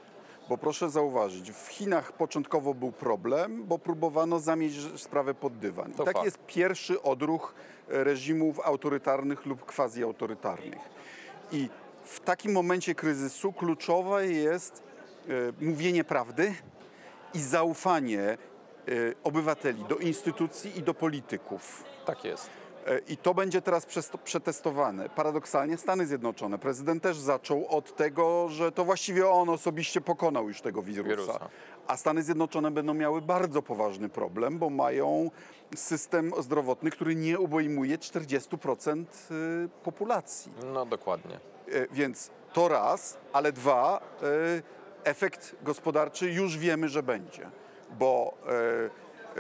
Bo 0.50 0.58
proszę 0.58 0.90
zauważyć, 0.90 1.52
w 1.52 1.68
Chinach 1.68 2.12
początkowo 2.12 2.74
był 2.74 2.92
problem, 2.92 3.64
bo 3.66 3.80
próbowano 3.80 4.40
zamieść 4.40 4.78
sprawę 5.02 5.34
pod 5.34 5.58
dywan. 5.58 5.92
I 5.92 5.94
To 5.96 6.04
taki 6.04 6.14
fakt. 6.16 6.26
jest 6.26 6.38
pierwszy 6.48 7.02
odruch 7.02 7.54
e, 7.90 8.04
reżimów 8.04 8.60
autorytarnych 8.60 9.46
lub 9.46 9.66
quasi-autorytarnych. 9.66 10.90
I 11.52 11.70
w 12.04 12.20
takim 12.20 12.52
momencie 12.52 12.96
kryzysu 12.96 13.54
kluczowe 13.54 14.28
jest 14.28 14.84
e, 15.30 15.32
mówienie 15.66 16.04
prawdy 16.04 16.54
i 17.34 17.40
zaufanie 17.40 18.22
e, 18.22 18.38
obywateli 19.24 19.84
do 19.84 19.96
instytucji 19.96 20.78
i 20.80 20.84
do 20.84 20.94
polityków. 20.94 21.84
Tak 22.06 22.24
jest. 22.24 22.50
E, 22.88 23.00
I 23.08 23.18
to 23.18 23.34
będzie 23.34 23.62
teraz 23.62 23.88
przetestowane. 24.24 25.10
Paradoksalnie 25.10 25.78
Stany 25.78 26.08
Zjednoczone. 26.08 26.58
Prezydent 26.58 27.04
też 27.04 27.18
zaczął 27.18 27.68
od 27.68 27.96
tego, 27.96 28.50
że 28.50 28.72
to 28.72 28.86
właściwie 28.86 29.30
on 29.30 29.50
osobiście 29.50 30.02
pokonał 30.02 30.48
już 30.48 30.62
tego 30.62 30.82
wirusa. 30.84 31.10
Wirusa. 31.10 31.50
A 31.88 31.98
Stany 31.98 32.24
Zjednoczone 32.24 32.72
będą 32.72 32.94
miały 32.94 33.22
bardzo 33.22 33.62
poważny 33.62 34.10
problem, 34.10 34.60
bo 34.60 34.70
mają 34.70 35.32
system 35.76 36.32
zdrowotny, 36.40 36.92
który 36.92 37.16
nie 37.16 37.40
obejmuje 37.40 37.98
40% 37.98 39.06
y, 39.66 39.70
populacji. 39.84 40.52
No 40.74 40.86
dokładnie. 40.86 41.36
E, 41.36 41.88
Więc 41.92 42.32
to 42.54 42.68
raz, 42.68 43.18
ale 43.34 43.52
dwa, 43.52 44.02
e, 44.24 45.10
efekt 45.10 45.56
gospodarczy 45.64 46.32
już 46.32 46.58
wiemy, 46.58 46.90
że 46.90 47.04
będzie, 47.04 47.50
bo 48.00 48.38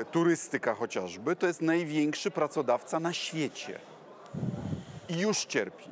turystyka 0.05 0.73
chociażby 0.73 1.35
to 1.35 1.47
jest 1.47 1.61
największy 1.61 2.31
pracodawca 2.31 2.99
na 2.99 3.13
świecie 3.13 3.79
i 5.09 5.19
już 5.19 5.45
cierpi. 5.45 5.89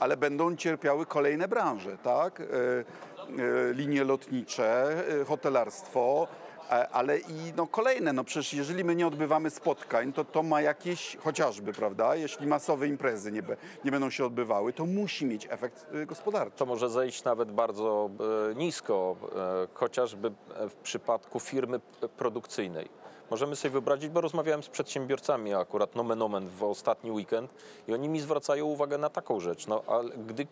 Ale 0.00 0.16
będą 0.16 0.56
cierpiały 0.56 1.06
kolejne 1.06 1.48
branże, 1.48 1.98
tak? 1.98 2.40
E, 2.40 2.44
e, 2.44 3.72
Linie 3.72 4.04
lotnicze, 4.04 4.94
e, 5.20 5.24
hotelarstwo, 5.24 6.28
ale 6.68 7.18
i 7.18 7.52
no 7.56 7.66
kolejne. 7.66 8.12
No 8.12 8.24
przecież 8.24 8.54
jeżeli 8.54 8.84
my 8.84 8.94
nie 8.94 9.06
odbywamy 9.06 9.50
spotkań, 9.50 10.12
to 10.12 10.24
to 10.24 10.42
ma 10.42 10.60
jakieś, 10.60 11.16
chociażby, 11.16 11.72
prawda? 11.72 12.16
Jeśli 12.16 12.46
masowe 12.46 12.88
imprezy 12.88 13.32
nie, 13.32 13.42
nie 13.84 13.90
będą 13.90 14.10
się 14.10 14.26
odbywały, 14.26 14.72
to 14.72 14.86
musi 14.86 15.26
mieć 15.26 15.46
efekt 15.50 15.86
e, 15.92 16.06
gospodarczy. 16.06 16.56
To 16.58 16.66
może 16.66 16.90
zejść 16.90 17.24
nawet 17.24 17.52
bardzo 17.52 18.10
e, 18.50 18.54
nisko, 18.54 19.16
e, 19.22 19.68
chociażby 19.74 20.32
w 20.70 20.74
przypadku 20.74 21.40
firmy 21.40 21.80
produkcyjnej. 22.16 22.88
Możemy 23.30 23.56
sobie 23.56 23.72
wyobrazić, 23.72 24.08
bo 24.08 24.20
rozmawiałem 24.20 24.62
z 24.62 24.68
przedsiębiorcami 24.68 25.54
akurat 25.54 25.94
nomen 25.94 26.22
omen 26.22 26.48
w 26.48 26.62
ostatni 26.62 27.10
weekend 27.10 27.50
i 27.88 27.94
oni 27.94 28.08
mi 28.08 28.20
zwracają 28.20 28.64
uwagę 28.64 28.98
na 28.98 29.10
taką 29.10 29.40
rzecz. 29.40 29.66
No, 29.66 29.82
ale 29.86 30.10
gdy 30.10 30.46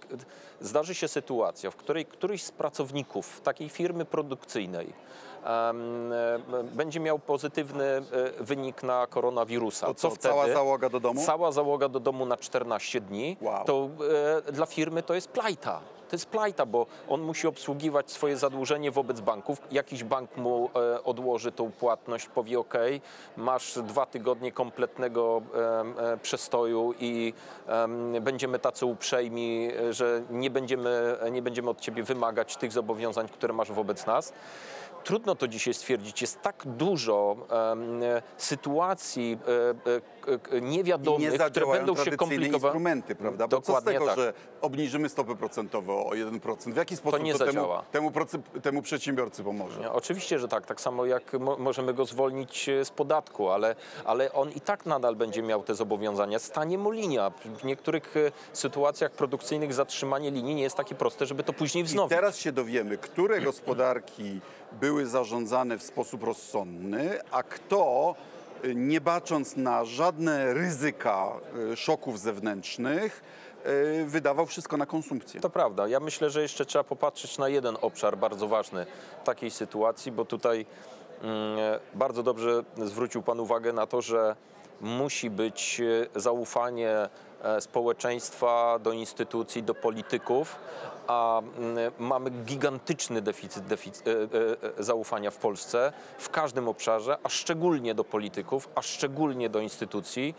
zdarzy 0.61 0.94
się 0.94 1.09
sytuacja, 1.09 1.71
w 1.71 1.76
której 1.76 2.06
któryś 2.06 2.42
z 2.42 2.50
pracowników 2.50 3.40
takiej 3.40 3.68
firmy 3.68 4.04
produkcyjnej 4.04 4.87
e, 4.87 4.92
będzie 6.74 7.00
miał 7.00 7.18
pozytywny 7.18 7.84
e, 7.84 8.02
wynik 8.44 8.82
na 8.82 9.06
koronawirusa, 9.06 9.86
To 9.86 9.94
co, 9.94 10.16
cała 10.16 10.48
załoga 10.48 10.88
do 10.88 11.00
domu? 11.00 11.20
Cała 11.26 11.52
załoga 11.52 11.88
do 11.88 12.00
domu 12.00 12.26
na 12.26 12.36
14 12.36 13.00
dni, 13.00 13.36
Wow. 13.40 13.64
to 13.64 13.88
e, 14.48 14.52
dla 14.52 14.66
firmy 14.66 15.02
to 15.02 15.14
jest 15.14 15.28
plajta. 15.28 15.80
To 16.08 16.16
jest 16.16 16.26
plajta, 16.26 16.66
bo 16.66 16.86
on 17.08 17.22
musi 17.22 17.46
obsługiwać 17.46 18.10
swoje 18.10 18.36
zadłużenie 18.36 18.90
wobec 18.90 19.20
banków. 19.20 19.62
Jakiś 19.70 20.04
bank 20.04 20.36
mu 20.36 20.70
e, 20.76 21.04
odłoży 21.04 21.52
tą 21.52 21.70
płatność, 21.72 22.26
powie 22.28 22.58
OK, 22.58 22.74
masz 23.36 23.78
dwa 23.78 24.06
tygodnie 24.06 24.52
kompletnego 24.52 25.42
e, 25.98 26.16
przestoju 26.22 26.94
i 27.00 27.32
em, 27.66 28.12
będziemy 28.20 28.58
tacy 28.58 28.86
uprzejmi, 28.86 29.68
e, 29.88 29.92
że 29.92 30.22
nie 30.30 30.50
będziemy, 30.50 31.16
nie 31.32 31.42
będziemy 31.42 31.70
od 31.70 31.80
ciebie 31.80 32.02
wymagać 32.02 32.56
tych 32.56 32.72
zobowiązań, 32.72 33.28
które 33.28 33.54
masz 33.54 33.72
wobec 33.72 34.06
nas. 34.06 34.32
Trudno 35.04 35.34
to 35.34 35.49
dzisiaj 35.49 35.75
stwierdzić. 35.75 36.20
Jest 36.20 36.42
tak 36.42 36.62
dużo 36.66 37.37
e, 38.02 38.23
sytuacji 38.37 39.38
e, 39.87 40.54
e, 40.54 40.58
I 40.58 40.62
niewiadomych, 40.62 41.32
nie 41.32 41.38
które 41.38 41.66
będą 41.66 41.96
się 41.96 42.16
komplikować. 42.16 42.62
instrumenty, 42.62 43.14
prawda? 43.14 43.49
Bo 43.49 43.56
co 43.61 43.62
z 43.62 43.66
Dokładnie 43.66 43.92
tego, 43.92 44.06
tak. 44.06 44.16
że 44.16 44.32
obniżymy 44.61 45.08
stopy 45.08 45.37
procentowe 45.37 45.92
o 45.92 46.11
1%? 46.11 46.73
W 46.73 46.76
jaki 46.76 46.96
sposób 46.96 47.23
nie 47.23 47.34
to 47.34 47.46
temu, 47.46 47.68
temu, 47.92 48.12
temu 48.62 48.82
przedsiębiorcy 48.82 49.44
pomoże? 49.44 49.80
Nie, 49.80 49.92
Oczywiście, 49.92 50.38
że 50.38 50.49
tak. 50.49 50.66
Tak 50.66 50.80
samo 50.80 51.06
jak 51.06 51.32
mo 51.32 51.56
możemy 51.58 51.94
go 51.94 52.04
zwolnić 52.04 52.70
z 52.84 52.90
podatku, 52.90 53.50
ale, 53.50 53.76
ale 54.04 54.32
on 54.32 54.50
i 54.50 54.61
tak 54.61 54.87
nadal 54.87 55.16
będzie 55.16 55.42
miał 55.42 55.62
te 55.62 55.75
zobowiązania. 55.75 56.38
Stanie 56.38 56.78
mu 56.78 56.90
linia. 56.90 57.32
W 57.58 57.64
niektórych 57.64 58.14
sytuacjach 58.52 59.11
produkcyjnych 59.11 59.75
zatrzymanie 59.75 60.30
linii 60.30 60.54
nie 60.54 60.62
jest 60.62 60.76
takie 60.76 60.94
proste, 60.94 61.26
żeby 61.26 61.42
to 61.42 61.52
później 61.52 61.84
I 61.84 61.87
wznowić. 61.87 62.11
teraz 62.11 62.37
się 62.38 62.52
dowiemy, 62.52 62.99
które 62.99 63.40
gospodarki 63.40 64.40
były 64.80 64.93
zarządzane 65.02 65.78
w 65.78 65.82
sposób 65.82 66.22
rozsądny, 66.22 67.18
a 67.30 67.42
kto, 67.42 68.14
y, 68.64 68.74
nie 68.74 69.00
bacząc 69.00 69.56
na 69.56 69.84
żadne 69.84 70.54
ryzyka 70.54 71.32
y, 71.72 71.76
szoków 71.76 72.20
zewnętrznych, 72.20 73.22
y, 74.00 74.04
wydawał 74.06 74.46
wszystko 74.46 74.76
na 74.76 74.86
konsumpcję. 74.86 75.40
To 75.40 75.50
prawda. 75.50 75.88
Ja 75.88 76.00
myślę, 76.00 76.30
że 76.30 76.42
jeszcze 76.42 76.66
trzeba 76.66 76.84
popatrzeć 76.84 77.38
na 77.38 77.48
jeden 77.48 77.76
obszar 77.80 78.18
bardzo 78.18 78.48
ważny 78.48 78.86
takiej 79.24 79.50
sytuacji, 79.50 80.12
bo 80.12 80.24
tutaj 80.24 80.66
mm, 81.22 81.58
bardzo 81.94 82.22
dobrze 82.22 82.64
zwrócił 82.76 83.22
Pan 83.22 83.40
uwagę 83.40 83.72
na 83.72 83.86
to, 83.86 84.02
że 84.02 84.36
musi 84.80 85.30
być 85.30 85.82
zaufanie 86.16 87.08
e, 87.42 87.60
społeczeństwa 87.60 88.78
do 88.78 88.92
instytucji, 88.92 89.62
do 89.62 89.74
polityków, 89.74 90.56
a 91.06 91.38
mm, 91.38 91.92
mamy 91.99 92.30
gigantyczny 92.30 93.23
deficyt, 93.23 93.64
deficyt 93.64 94.08
e, 94.08 94.11
e, 94.12 94.16
e, 94.78 94.82
zaufania 94.82 95.30
w 95.30 95.37
Polsce 95.37 95.92
w 96.18 96.30
każdym 96.30 96.68
obszarze, 96.68 97.18
a 97.23 97.28
szczególnie 97.28 97.94
do 97.94 98.04
polityków, 98.04 98.68
a 98.75 98.82
szczególnie 98.82 99.50
do 99.50 99.61
instytucji. 99.61 100.34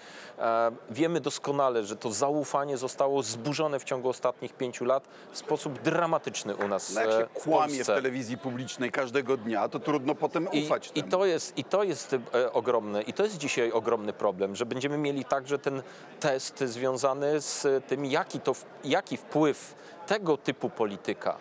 Wiemy 0.89 1.22
doskonale, 1.22 1.86
że 1.86 1.95
to 1.95 2.12
zaufanie 2.12 2.77
zostało 2.77 3.24
zburzone 3.24 3.79
w 3.79 3.84
ciągu 3.84 4.10
ostatnich 4.10 4.53
pięciu 4.53 4.86
lat 4.86 5.07
w 5.31 5.38
sposób 5.38 5.81
dramatyczny 5.81 6.55
u 6.55 6.67
nas 6.67 6.95
No 6.95 7.01
jak 7.01 7.12
się 7.12 7.27
w 7.39 7.43
kłamie 7.43 7.84
w 7.84 7.88
telewizji 7.88 8.38
publicznej 8.38 8.91
każdego 8.91 9.38
dnia, 9.38 9.69
to 9.69 9.79
trudno 9.79 10.15
potem 10.15 10.48
I, 10.51 10.65
ufać 10.65 10.91
i, 10.95 11.00
temu. 11.00 11.12
to 11.12 11.25
jest, 11.25 11.57
I 11.57 11.63
to 11.63 11.84
jest 11.84 12.15
ogromne, 12.53 13.01
i 13.01 13.13
to 13.13 13.24
jest 13.24 13.38
dzisiaj 13.38 13.72
ogromny 13.72 14.13
problem, 14.13 14.55
że 14.55 14.65
będziemy 14.65 14.98
mieli 14.98 15.25
także 15.25 15.60
ten 15.60 15.84
test 16.19 16.60
związany 16.60 17.41
z 17.41 17.86
tym, 17.88 18.05
jaki, 18.05 18.39
to, 18.39 18.55
jaki 18.84 19.17
wpływ 19.17 19.75
tego 20.05 20.38
typu 20.38 20.69
polityka, 20.69 21.38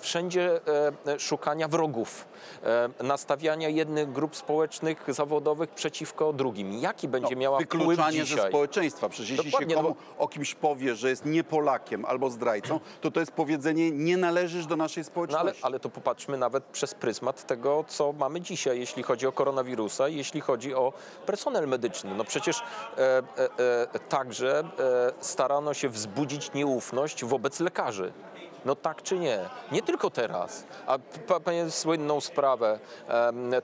wszędzie 0.00 0.60
e, 1.06 1.18
szukania 1.18 1.68
wrogów, 1.68 2.28
e, 2.62 3.04
nastawiania 3.04 3.68
jednych 3.68 4.12
grup 4.12 4.36
społecznych, 4.36 5.04
zawodowych 5.08 5.70
przeciwko 5.70 6.32
drugim, 6.32 6.72
jaki 6.72 7.08
będzie 7.08 7.36
miała 7.36 7.58
wpływ 7.58 7.72
No, 7.74 7.78
Wykluczanie 7.86 8.24
ze 8.24 8.48
społeczeństwa. 8.48 9.08
Przecież 9.08 9.30
jeśli 9.30 9.44
się 9.44 9.50
Dokładnie, 9.50 9.74
no 9.74 9.82
komu 9.82 9.96
o 10.18 10.28
kimś 10.28 10.54
powie, 10.54 10.94
że 10.94 11.08
jest 11.08 11.24
nie 11.24 11.44
Polakiem 11.44 12.04
albo 12.04 12.30
zdrajcą, 12.30 12.80
to 13.00 13.10
to 13.10 13.20
jest 13.20 13.32
powiedzenie 13.32 13.90
nie 13.90 14.16
należysz 14.16 14.66
do 14.66 14.76
naszej 14.76 15.00
No 15.00 15.04
ale, 15.04 15.10
społeczności. 15.10 15.60
ale 15.62 15.80
to 15.80 15.88
popatrzmy 15.88 16.38
nawet 16.38 16.64
przez 16.64 16.94
pryzmat 16.94 17.46
tego, 17.46 17.84
co 17.88 18.12
mamy 18.12 18.40
dzisiaj, 18.40 18.80
jeśli 18.80 19.02
chodzi 19.02 19.26
o 19.26 19.32
koronawirusa, 19.32 20.08
i 20.08 20.16
jeśli 20.16 20.40
chodzi 20.40 20.74
o 20.74 20.92
personel 21.26 21.68
medyczny. 21.68 22.14
No 22.14 22.24
przecież 22.24 22.60
e, 22.60 22.62
e, 22.98 23.22
e, 23.94 23.98
także 24.08 24.58
e, 24.60 24.64
starano 25.20 25.74
się 25.74 25.88
wzbudzić 25.88 26.52
nieufność 26.52 27.24
wobec 27.24 27.60
lekarzy. 27.60 28.12
No 28.64 28.74
tak 28.74 29.02
czy 29.02 29.18
nie? 29.18 29.38
Nie 29.72 29.82
tylko 29.82 30.10
teraz. 30.10 30.64
A 30.86 30.98
pa- 31.28 31.40
pamiętam 31.40 31.70
słynną 31.70 32.20
sprawę 32.20 32.78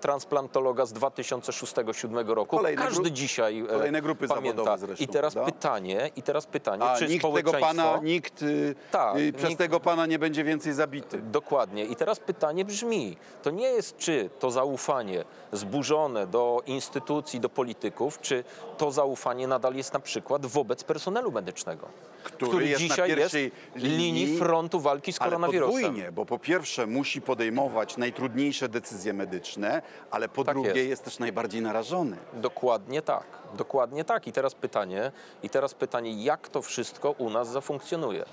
transplantologa 0.01 0.87
z 0.87 0.93
2006-2007 0.93 2.29
roku. 2.35 2.57
Kolejne 2.57 2.83
Każdy 2.83 3.13
dzisiaj 3.13 3.61
e, 3.61 3.67
kolejne 3.67 4.03
grupy 4.03 4.29
pamięta. 4.29 4.77
zresztą, 4.77 5.05
I 5.05 5.09
teraz 5.09 5.35
pytanie, 5.35 6.11
i 6.17 6.23
teraz 6.23 6.47
pytanie, 6.47 6.85
A 6.85 6.97
czy 6.97 7.09
nikt 7.09 7.25
tego 7.25 7.29
społeczeństwo... 7.29 7.67
pana, 7.85 8.01
nikt 8.03 8.43
y, 8.43 8.75
Tak, 8.91 9.17
y, 9.17 9.33
przez 9.33 9.51
nikt- 9.51 9.59
tego 9.59 9.81
pana 9.81 10.07
nie 10.07 10.19
będzie 10.19 10.45
więcej 10.45 10.73
zabity. 10.73 11.19
Dokładnie. 11.23 11.85
I 11.85 11.97
teraz 11.97 12.21
pytanie 12.21 12.65
brzmi: 12.65 13.17
to 13.43 13.51
nie 13.51 13.69
jest, 13.69 13.97
czy 13.97 14.31
to 14.39 14.51
zaufanie 14.51 15.25
zburzone 15.53 16.27
do 16.27 16.63
instytucji, 16.67 17.41
do 17.41 17.49
polityków, 17.49 18.21
czy 18.21 18.45
to 18.79 18.91
zaufanie 18.93 19.47
nadal 19.49 19.75
jest 19.75 19.93
na 19.93 20.01
przykład 20.01 20.47
wobec 20.47 20.85
personelu 20.85 21.33
medycznego, 21.33 21.87
Który 22.31 22.67
jest 22.69 22.83
na 22.83 22.89
dzisiaj 22.89 23.09
pierwszej 23.09 23.43
jest 23.45 23.85
linii, 23.85 24.13
linii 24.13 24.39
frontu 24.39 24.81
walki 24.81 25.13
z 25.13 25.21
Ale 25.21 25.31
koronawirusem. 25.31 25.73
podwójnie, 25.83 26.13
bo 26.13 26.27
po 26.27 26.39
pierwsze 26.39 26.87
musi 26.87 27.21
podejmować 27.23 27.97
najtrudniejsze 27.97 28.69
decyzje 28.69 29.13
medyczne, 29.13 29.83
ale 30.11 30.29
po 30.29 30.45
Tak 30.45 30.55
drugie 30.55 30.71
jest. 30.75 30.89
jest. 30.89 31.05
też 31.05 31.19
najbardziej 31.19 31.63
narażony. 31.63 32.17
Dokładnie 32.33 33.03
tak. 33.03 33.25
Dokładnie 33.57 34.05
tak. 34.05 34.27
I 34.27 34.33
teraz 34.33 34.55
pytanie, 34.55 35.13
i 35.43 35.51
teraz 35.51 35.75
pytanie, 35.75 36.25
jak 36.25 36.49
to 36.49 36.63
wszystko 36.63 37.11
u 37.11 37.31
nas 37.31 37.49
zafunkcjonuje. 37.49 38.25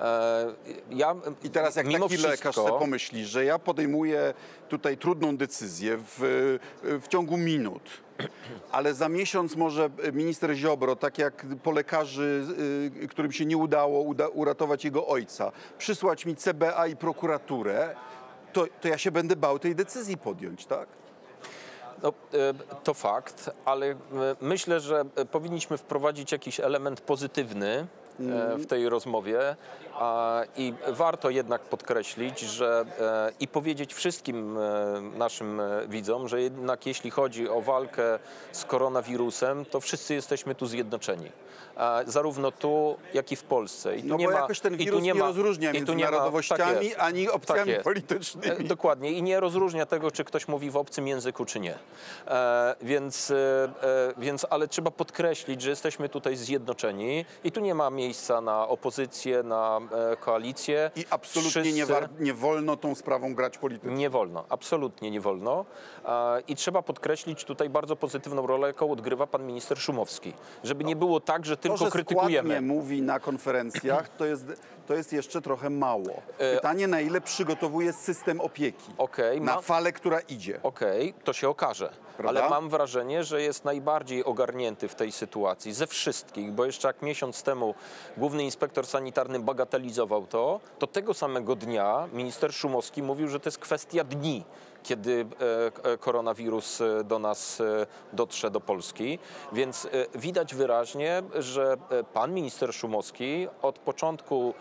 E, 0.00 0.54
ja, 0.90 1.14
I 1.44 1.50
teraz 1.50 1.76
jak 1.76 1.86
mimo 1.86 2.08
taki 2.08 2.22
lekarz 2.22 2.38
wszystko, 2.40 2.66
sobie 2.68 2.78
pomyśli, 2.78 3.24
że 3.26 3.44
ja 3.44 3.58
podejmuję 3.58 4.34
tutaj 4.68 4.96
trudną 4.96 5.36
decyzję 5.36 5.96
w, 5.98 6.18
w 6.82 7.08
ciągu 7.08 7.36
minut, 7.36 7.82
ale 8.72 8.94
za 8.94 9.08
miesiąc 9.08 9.56
może 9.56 9.90
minister 10.12 10.54
Ziobro, 10.54 10.96
tak 10.96 11.18
jak 11.18 11.46
po 11.62 11.70
lekarzy, 11.70 12.44
y, 13.02 13.08
którym 13.08 13.32
się 13.32 13.46
nie 13.46 13.56
udało 13.56 14.00
uda, 14.00 14.28
uratować 14.28 14.84
jego 14.84 15.06
ojca, 15.06 15.52
przysłać 15.78 16.26
mi 16.26 16.36
CBA 16.36 16.86
i 16.86 16.96
prokuraturę, 16.96 17.96
to, 18.52 18.66
to 18.80 18.88
ja 18.88 18.98
się 18.98 19.10
będę 19.10 19.36
bał 19.36 19.58
tej 19.58 19.74
decyzji 19.74 20.16
podjąć, 20.16 20.66
tak? 20.66 20.88
No, 22.02 22.08
e, 22.08 22.14
to 22.84 22.94
fakt, 22.94 23.50
ale 23.64 23.86
e, 23.90 23.96
myślę, 24.40 24.80
że 24.80 25.04
e, 25.16 25.24
powinniśmy 25.24 25.78
wprowadzić 25.78 26.32
jakiś 26.32 26.60
element 26.60 27.00
pozytywny 27.00 27.68
e. 27.68 28.05
w 28.56 28.66
tej 28.66 28.88
rozmowie 28.88 29.56
i 30.56 30.74
warto 30.88 31.30
jednak 31.30 31.62
podkreślić, 31.62 32.40
że 32.40 32.84
e, 33.00 33.32
i 33.40 33.48
powiedzieć 33.48 33.94
wszystkim 33.94 34.58
e, 34.58 35.00
naszym 35.00 35.60
e, 35.60 35.88
widzom, 35.88 36.28
że 36.28 36.42
jednak 36.42 36.86
jeśli 36.86 37.10
chodzi 37.10 37.48
o 37.48 37.60
walkę 37.60 38.18
z 38.52 38.64
koronawirusem, 38.64 39.64
to 39.64 39.80
wszyscy 39.80 40.14
jesteśmy 40.14 40.54
tu 40.54 40.66
zjednoczeni. 40.66 41.30
Zarówno 42.06 42.52
tu, 42.52 42.96
jak 43.14 43.32
i 43.32 43.36
w 43.36 43.42
Polsce. 43.42 43.96
I 43.96 44.02
tu 44.02 44.08
No 44.08 44.16
nie 44.16 44.26
bo 44.26 44.32
ma, 44.32 44.38
jakoś 44.40 44.60
ten 44.60 44.74
i 44.74 44.78
tu 44.78 44.84
wirus 44.84 45.02
nie, 45.02 45.06
nie 45.06 45.14
ma, 45.14 45.26
rozróżnia 45.26 45.72
między 45.72 45.94
nie 45.94 46.04
ma- 46.04 46.10
tak 46.10 46.12
narodowościami 46.12 46.86
jest. 46.86 46.98
ani 46.98 47.28
opcjami 47.28 47.70
jest. 47.70 47.84
politycznymi. 47.84 48.60
E, 48.60 48.64
Dokładnie 48.64 49.12
i 49.12 49.22
nie 49.22 49.40
rozróżnia 49.40 49.86
tego, 49.86 50.10
czy 50.10 50.24
ktoś 50.24 50.48
mówi 50.48 50.70
w 50.70 50.76
obcym 50.76 51.08
języku, 51.08 51.44
czy 51.44 51.60
nie. 51.60 51.74
E, 52.28 52.76
więc, 52.82 53.30
e, 53.30 53.34
e, 53.82 54.12
więc, 54.18 54.46
ale 54.50 54.68
trzeba 54.68 54.90
podkreślić, 54.90 55.62
że 55.62 55.70
jesteśmy 55.70 56.08
tutaj 56.08 56.36
zjednoczeni 56.36 57.24
i 57.44 57.52
tu 57.52 57.60
nie 57.60 57.74
ma 57.74 57.90
miejsca 57.90 58.05
na 58.42 58.68
opozycję, 58.68 59.42
na 59.42 59.80
e, 60.12 60.16
koalicję. 60.16 60.90
I 60.96 61.04
absolutnie 61.10 61.62
nie, 61.62 61.72
Wszyscy- 61.72 61.92
war, 61.92 62.08
nie 62.20 62.34
wolno 62.34 62.76
tą 62.76 62.94
sprawą 62.94 63.34
grać 63.34 63.58
politycznie. 63.58 63.96
nie 63.96 64.10
wolno, 64.10 64.44
absolutnie 64.48 65.10
nie 65.10 65.20
wolno. 65.20 65.64
I 66.48 66.56
trzeba 66.56 66.82
podkreślić 66.82 67.44
tutaj 67.44 67.68
bardzo 67.70 67.96
pozytywną 67.96 68.46
rolę, 68.46 68.66
jaką 68.66 68.90
odgrywa 68.90 69.26
pan 69.26 69.46
minister 69.46 69.78
Szumowski. 69.78 70.32
Żeby 70.64 70.84
nie 70.84 70.96
było 70.96 71.20
tak, 71.20 71.46
że 71.46 71.56
To, 71.56 71.62
tylko 71.62 71.76
że 71.76 71.90
krytykujemy. 71.90 72.60
mówi 72.60 73.02
na 73.02 73.20
konferencjach, 73.20 74.08
to 74.08 74.24
jest, 74.24 74.44
to 74.86 74.94
jest 74.94 75.12
jeszcze 75.12 75.42
trochę 75.42 75.70
mało. 75.70 76.22
E, 76.38 76.54
Pytanie, 76.54 76.88
na 76.88 77.00
ile 77.00 77.20
przygotowuje 77.20 77.92
system 77.92 78.40
opieki 78.40 78.92
Okej, 78.98 79.40
na 79.40 79.54
ma- 79.54 79.60
falę, 79.62 79.92
która 79.92 80.20
idzie. 80.20 80.60
Okej, 80.62 81.14
to 81.24 81.32
się 81.32 81.48
okaże. 81.48 81.90
Prawda? 82.16 82.40
Ale 82.40 82.50
mam 82.50 82.68
wrażenie, 82.68 83.24
że 83.24 83.42
jest 83.42 83.64
najbardziej 83.64 84.24
ogarnięty 84.24 84.88
w 84.88 84.94
tej 84.94 85.12
sytuacji 85.12 85.72
ze 85.72 85.86
wszystkich, 85.86 86.52
bo 86.52 86.64
jeszcze 86.64 86.88
jak 86.88 87.02
miesiąc 87.02 87.42
temu 87.42 87.74
główny 88.16 88.44
inspektor 88.44 88.86
sanitarny 88.86 89.40
bagatelizował 89.40 90.26
to, 90.26 90.60
to 90.78 90.86
tego 90.86 91.14
samego 91.14 91.56
dnia 91.56 92.08
minister 92.12 92.52
Szumowski 92.54 93.02
mówił, 93.02 93.28
że 93.28 93.40
to 93.40 93.48
jest 93.48 93.58
kwestia 93.58 94.04
dni, 94.04 94.44
kiedy 94.86 95.26
e, 95.84 95.92
e, 95.92 95.98
koronawirus 95.98 96.80
e, 96.80 97.04
do 97.04 97.18
nas 97.18 97.62
dotrze 98.12 98.50
do 98.50 98.60
Polski. 98.60 99.18
Więc 99.52 99.88
widać 100.14 100.54
wyraźnie, 100.54 101.22
że 101.34 101.76
pan 102.12 102.34
minister 102.34 102.74
Szumowski 102.74 103.48
od 103.62 103.78
początku 103.78 104.54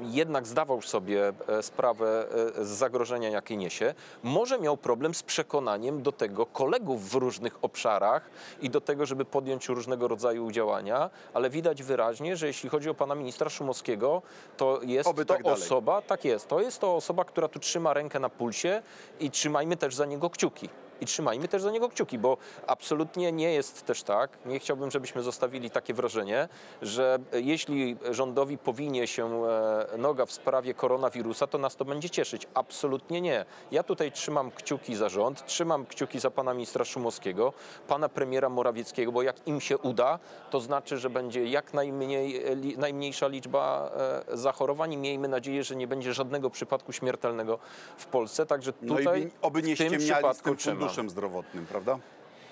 jednak 0.00 0.46
zdawał 0.46 0.82
sobie 0.82 1.32
sprawę 1.60 2.26
z 2.58 2.68
zagrożenia, 2.68 3.28
jakie 3.28 3.56
niesie. 3.56 3.94
Może 4.22 4.58
miał 4.58 4.76
problem 4.76 5.14
z 5.14 5.22
przekonaniem 5.22 6.02
do 6.02 6.12
tego 6.12 6.46
kolegów 6.46 7.10
w 7.10 7.14
różnych 7.14 7.64
obszarach 7.64 8.30
i 8.60 8.70
do 8.70 8.80
tego, 8.80 9.06
żeby 9.06 9.24
podjąć 9.24 9.68
różnego 9.68 10.08
rodzaju 10.08 10.50
działania, 10.50 11.10
ale 11.34 11.50
widać 11.50 11.82
wyraźnie, 11.82 12.36
że 12.36 12.46
jeśli 12.46 12.68
chodzi 12.68 12.90
o 12.90 12.94
pana 12.94 13.14
ministra 13.14 13.50
Szumowskiego, 13.50 14.22
to 14.56 14.80
jest 14.82 15.08
Oby 15.08 15.24
to 15.24 15.34
tak 15.34 15.46
osoba, 15.46 16.02
tak 16.02 16.24
jest, 16.24 16.48
to 16.48 16.60
jest 16.60 16.78
to 16.78 16.96
osoba, 16.96 17.24
która 17.24 17.48
tu 17.48 17.58
trzyma 17.58 17.94
rękę 17.94 18.20
na 18.20 18.28
pulsie 18.28 18.82
i 19.20 19.30
trzymajmy 19.46 19.76
też 19.76 19.94
za 19.94 20.06
niego 20.06 20.30
kciuki. 20.30 20.68
I 21.00 21.06
trzymajmy 21.06 21.48
też 21.48 21.62
za 21.62 21.70
niego 21.70 21.88
kciuki, 21.88 22.18
bo 22.18 22.36
absolutnie 22.66 23.32
nie 23.32 23.52
jest 23.52 23.86
też 23.86 24.02
tak, 24.02 24.30
nie 24.46 24.58
chciałbym, 24.58 24.90
żebyśmy 24.90 25.22
zostawili 25.22 25.70
takie 25.70 25.94
wrażenie, 25.94 26.48
że 26.82 27.18
jeśli 27.32 27.96
rządowi 28.10 28.58
powinie 28.58 29.06
się 29.06 29.46
e, 29.46 29.98
noga 29.98 30.26
w 30.26 30.32
sprawie 30.32 30.74
koronawirusa, 30.74 31.46
to 31.46 31.58
nas 31.58 31.76
to 31.76 31.84
będzie 31.84 32.10
cieszyć. 32.10 32.46
Absolutnie 32.54 33.20
nie. 33.20 33.44
Ja 33.70 33.82
tutaj 33.82 34.12
trzymam 34.12 34.50
kciuki 34.50 34.96
za 34.96 35.08
rząd, 35.08 35.46
trzymam 35.46 35.86
kciuki 35.86 36.20
za 36.20 36.30
pana 36.30 36.54
ministra 36.54 36.84
Szumowskiego, 36.84 37.52
pana 37.88 38.08
premiera 38.08 38.48
Morawieckiego, 38.48 39.12
bo 39.12 39.22
jak 39.22 39.46
im 39.46 39.60
się 39.60 39.78
uda, 39.78 40.18
to 40.50 40.60
znaczy, 40.60 40.98
że 40.98 41.10
będzie 41.10 41.44
jak 41.44 41.74
najmniej, 41.74 42.42
li, 42.56 42.78
najmniejsza 42.78 43.28
liczba 43.28 43.90
e, 44.30 44.36
zachorowań 44.36 44.92
i 44.92 44.96
miejmy 44.96 45.28
nadzieję, 45.28 45.64
że 45.64 45.76
nie 45.76 45.86
będzie 45.86 46.14
żadnego 46.14 46.50
przypadku 46.50 46.92
śmiertelnego 46.92 47.58
w 47.96 48.06
Polsce. 48.06 48.46
Także 48.46 48.72
No 48.82 48.96
tutaj 48.96 49.22
i 49.22 49.30
oby 49.42 49.62
nie 49.62 49.76
w 49.76 49.78
tym 49.78 49.98
przypadku 49.98 50.54
trzymam. 50.54 50.85
Funduszem 50.86 51.10
zdrowotnym, 51.10 51.66
prawda? 51.66 51.98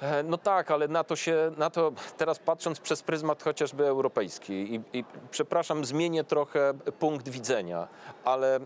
E, 0.03 0.23
No 0.23 0.39
tak, 0.39 0.71
ale 0.71 0.89
na 0.89 1.05
to 1.05 1.17
się, 1.17 1.51
na 1.57 1.71
to 1.71 1.93
teraz 2.17 2.39
patrząc 2.39 2.81
przez 2.81 3.03
pryzmat 3.03 3.43
chociażby 3.43 3.87
europejski 3.87 4.53
i, 4.53 4.99
i 4.99 5.05
przepraszam, 5.31 5.85
zmienię 5.85 6.25
trochę 6.25 6.75
punkt 6.99 7.29
widzenia, 7.29 7.89
ale 8.25 8.57
e, 8.57 8.61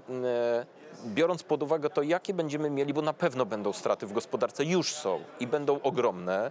biorąc 1.07 1.43
pod 1.43 1.63
uwagę 1.63 1.91
to, 1.91 2.03
jakie 2.03 2.35
będziemy 2.35 2.71
mieli, 2.71 2.95
bo 2.95 3.03
na 3.03 3.13
pewno 3.13 3.47
będą 3.47 3.73
straty 3.73 4.07
w 4.07 4.13
gospodarce, 4.13 4.65
już 4.65 4.95
są 4.95 5.21
i 5.41 5.47
będą 5.47 5.81
ogromne, 5.83 6.51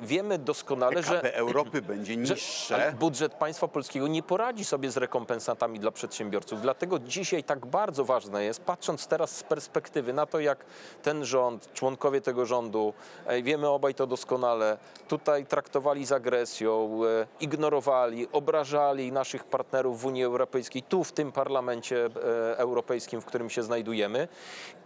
wiemy 0.00 0.38
doskonale, 0.38 1.02
że 1.02 1.14
PKB 1.14 1.34
Europy 1.34 1.82
będzie 1.92 2.12
że 2.12 2.34
niższe. 2.34 2.94
budżet 2.98 3.34
państwa 3.34 3.68
polskiego 3.68 4.08
nie 4.08 4.22
poradzi 4.22 4.64
sobie 4.64 4.90
z 4.90 4.96
rekompensatami 4.96 5.80
dla 5.80 5.90
przedsiębiorców. 5.90 6.60
Dlatego 6.60 6.98
dzisiaj 6.98 7.44
tak 7.44 7.66
bardzo 7.66 8.04
ważne 8.04 8.44
jest, 8.44 8.60
patrząc 8.60 9.06
teraz 9.06 9.36
z 9.36 9.42
perspektywy 9.42 10.12
na 10.12 10.26
to, 10.26 10.40
jak 10.40 10.64
ten 11.02 11.24
rząd, 11.24 11.72
członkowie 11.72 12.20
tego 12.20 12.46
rządu, 12.46 12.94
e, 13.26 13.42
wiemy 13.42 13.68
obaj 13.68 13.94
to 13.94 14.06
doskonale, 14.06 14.78
tutaj 15.08 15.46
traktowali 15.46 16.06
z 16.06 16.12
agresją, 16.12 17.00
e, 17.04 17.26
ignorowali, 17.40 18.28
obrażali 18.32 19.12
naszych 19.12 19.44
partnerów 19.44 20.00
w 20.00 20.06
Unii 20.06 20.24
Europejskiej, 20.24 20.82
tu 20.82 21.04
w 21.04 21.12
tym 21.12 21.32
parlamencie 21.32 22.04
e, 22.06 22.58
europejskim, 22.58 23.20
w 23.20 23.24
którym 23.24 23.50
się 23.50 23.62
znajdujemy. 23.62 24.28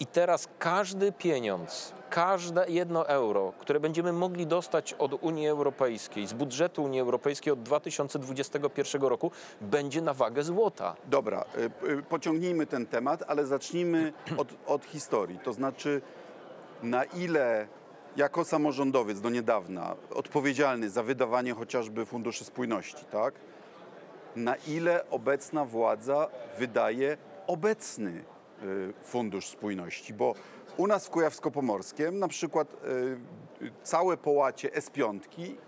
I 0.00 0.06
teraz 0.06 0.48
każdy 0.58 1.12
pieniądz, 1.12 1.92
każde 2.10 2.68
jedno 2.68 3.08
euro, 3.08 3.52
które 3.58 3.80
będziemy 3.80 4.12
mogli 4.12 4.45
dostać 4.46 4.92
od 4.92 5.12
Unii 5.24 5.48
Europejskiej, 5.48 6.26
z 6.26 6.32
budżetu 6.32 6.84
Unii 6.84 7.00
Europejskiej 7.00 7.52
od 7.52 7.62
2021 7.62 9.02
roku, 9.02 9.30
będzie 9.60 10.00
na 10.00 10.14
wagę 10.14 10.42
złota. 10.42 10.96
Dobra, 11.04 11.44
y, 11.84 11.90
y, 11.90 12.02
pociągnijmy 12.02 12.66
ten 12.66 12.86
temat, 12.86 13.24
ale 13.28 13.46
zacznijmy 13.46 14.12
od, 14.42 14.48
od 14.66 14.84
historii. 14.84 15.38
To 15.38 15.52
znaczy, 15.52 16.02
na 16.82 17.04
ile 17.04 17.68
jako 18.16 18.44
samorządowiec 18.44 19.20
do 19.20 19.30
niedawna 19.30 19.96
odpowiedzialny 20.14 20.90
za 20.90 21.02
wydawanie 21.02 21.54
chociażby 21.54 22.06
funduszy 22.06 22.44
spójności, 22.44 23.04
tak? 23.04 23.34
Na 24.36 24.56
ile 24.56 25.10
obecna 25.10 25.64
władza 25.64 26.28
wydaje 26.58 27.16
obecny 27.46 28.24
y, 28.62 28.92
fundusz 29.02 29.46
spójności? 29.46 30.14
Bo 30.14 30.34
u 30.76 30.86
nas 30.86 31.06
w 31.06 31.10
Kujawsko-Pomorskiem 31.10 32.12
na 32.18 32.28
przykład 32.28 32.76
całe 33.82 34.16
połacie 34.16 34.68
S5 34.68 35.18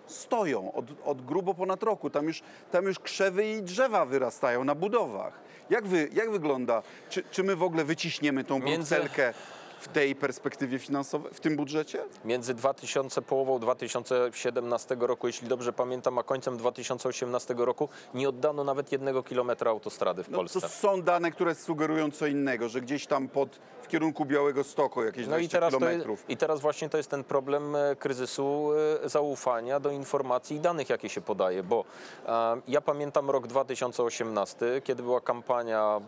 stoją 0.07 0.73
od, 0.73 0.87
od 1.05 1.23
grubo 1.25 1.55
ponad 1.55 1.83
roku. 1.83 2.11
Tam 2.11 2.27
już, 2.27 2.43
tam 2.71 2.85
już 2.85 2.99
krzewy 2.99 3.47
i 3.51 3.63
drzewa 3.63 4.05
wyrastają 4.07 4.65
na 4.65 4.75
budowach. 4.75 5.41
Jak, 5.71 5.87
wy, 5.87 6.09
jak 6.13 6.31
wygląda? 6.31 6.83
Czy, 7.11 7.23
czy 7.31 7.43
my 7.43 7.57
w 7.57 7.63
ogóle 7.63 7.85
wyciśniemy 7.85 8.45
tą 8.45 8.59
Między- 8.59 8.95
brukselkę 8.97 9.35
w 9.81 9.89
tej 9.89 10.15
perspektywie 10.15 10.79
finansowej, 10.79 11.33
w 11.35 11.41
tym 11.41 11.57
budżecie? 11.57 12.05
Między 12.25 12.55
2000, 12.55 13.23
połową 13.23 13.59
2017 13.59 14.97
roku, 15.01 15.27
jeśli 15.27 15.49
dobrze 15.49 15.73
pamiętam, 15.73 16.19
a 16.19 16.23
końcem 16.23 16.57
2018 16.57 17.55
roku 17.59 17.89
nie 18.15 18.29
oddano 18.29 18.65
nawet 18.65 18.93
jednego 18.93 19.23
kilometra 19.23 19.71
autostrady 19.71 20.25
w 20.25 20.31
No, 20.31 20.39
Polsce. 20.39 20.61
to 20.61 20.69
są 20.69 21.03
dane, 21.03 21.31
które 21.31 21.55
sugerują 21.55 22.11
co 22.11 22.27
innego, 22.27 22.69
że 22.69 22.81
gdzieś 22.81 23.07
tam 23.07 23.29
pod, 23.29 23.59
w 23.83 23.89
kierunku 23.89 24.25
Białego 24.25 24.65
Stoku 24.65 25.03
jakieś 25.05 25.27
No 25.27 25.39
i 25.39 25.49
20 25.49 25.57
teraz, 25.59 25.71
to 25.71 25.77
jest, 25.79 25.87
kilometrów. 25.87 26.25
I 26.31 26.37
teraz 26.37 26.61
właśnie 26.61 26.89
to 26.89 26.97
jest 26.97 27.11
ten 27.11 27.25
problem 27.25 27.77
e, 27.77 27.97
kryzysu 27.97 28.71
e, 29.05 29.09
zaufania 29.09 29.81
do 29.81 29.91
informacji 29.91 30.57
i 30.57 30.61
danych, 30.61 30.89
jakie 30.89 31.09
się 31.09 31.21
podaje, 31.21 31.63
bo 31.63 31.85
e, 32.27 32.61
ja 32.69 32.81
pamiętam 32.81 33.31
rok 33.31 33.47
2018, 33.47 34.67
kiedy 34.85 35.03
była 35.03 35.21
kampania 35.21 36.01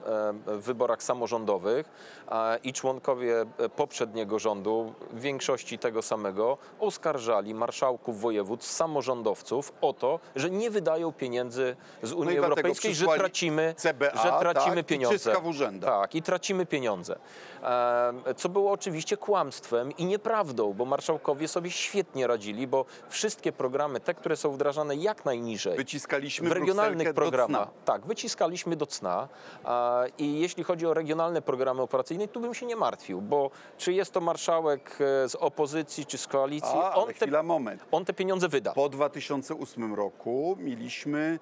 e, 0.46 0.56
w 0.58 0.62
wyborach 0.62 1.02
samorządowych 1.02 1.88
e, 2.30 2.58
i 2.58 2.72
członkowie 2.72 3.46
poprzedniego 3.68 4.38
rządu, 4.38 4.94
w 5.10 5.20
większości 5.20 5.78
tego 5.78 6.02
samego, 6.02 6.58
oskarżali 6.80 7.54
marszałków 7.54 8.20
województw, 8.20 8.70
samorządowców 8.70 9.72
o 9.80 9.92
to, 9.92 10.20
że 10.36 10.50
nie 10.50 10.70
wydają 10.70 11.12
pieniędzy 11.12 11.76
z 12.02 12.12
Unii 12.12 12.36
No 12.36 12.42
Europejskiej, 12.42 12.94
że 12.94 13.06
tracimy, 13.06 13.74
CBA, 13.76 14.10
że 14.22 14.32
tracimy 14.40 14.76
tak, 14.76 14.84
i 14.84 14.84
pieniądze. 14.84 15.18
czystka 15.18 15.40
w 15.40 15.46
urzędach. 15.46 16.00
Tak, 16.00 16.14
i 16.14 16.22
tracimy 16.22 16.66
pieniądze. 16.66 17.18
E, 17.62 18.34
Co 18.36 18.48
było 18.48 18.72
oczywiście 18.72 19.16
kłamstwem 19.16 19.96
i 19.96 20.04
nieprawdą, 20.04 20.72
bo 20.72 20.84
marszałkowie 20.84 21.48
sobie 21.48 21.70
świetnie 21.70 22.26
radzili, 22.26 22.66
bo 22.66 22.84
wszystkie 23.08 23.52
programy, 23.52 24.00
te, 24.00 24.14
które 24.14 24.36
są 24.36 24.50
wdrażane 24.50 24.96
jak 24.96 25.24
najniżej, 25.24 25.76
Wyciskaliśmy 25.76 26.48
w 26.48 26.52
regionalnych 26.52 27.14
programach, 27.14 27.68
tak, 27.84 28.06
wyciskaliśmy 28.06 28.76
do 28.76 28.86
cna. 28.86 29.28
A, 29.64 30.04
I 30.18 30.40
jeśli 30.40 30.64
chodzi 30.64 30.86
o 30.86 30.94
regionalne 30.94 31.42
programy 31.42 31.82
operacyjne, 31.82 32.28
tu 32.28 32.40
bym 32.40 32.54
się 32.54 32.66
nie 32.66 32.76
martwił, 32.76 33.20
bo 33.20 33.49
czy 33.78 33.92
jest 33.92 34.12
to 34.12 34.20
marszałek 34.20 34.98
e, 35.24 35.28
z 35.28 35.34
opozycji, 35.34 36.06
czy 36.06 36.18
z 36.18 36.26
koalicji, 36.26 36.78
A, 36.82 36.94
on 36.94 37.08
te, 37.08 37.14
chwila, 37.14 37.42
moment. 37.42 37.84
on 37.92 38.04
te 38.04 38.12
pieniądze 38.12 38.48
wyda. 38.48 38.72
Po 38.72 38.88
2008 38.88 39.94
roku 39.94 40.56
mieliśmy 40.60 41.38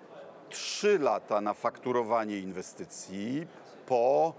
3 0.49 0.99
lata 0.99 1.40
na 1.40 1.55
fakturowanie 1.55 2.38
inwestycji 2.38 3.47
po 3.87 4.33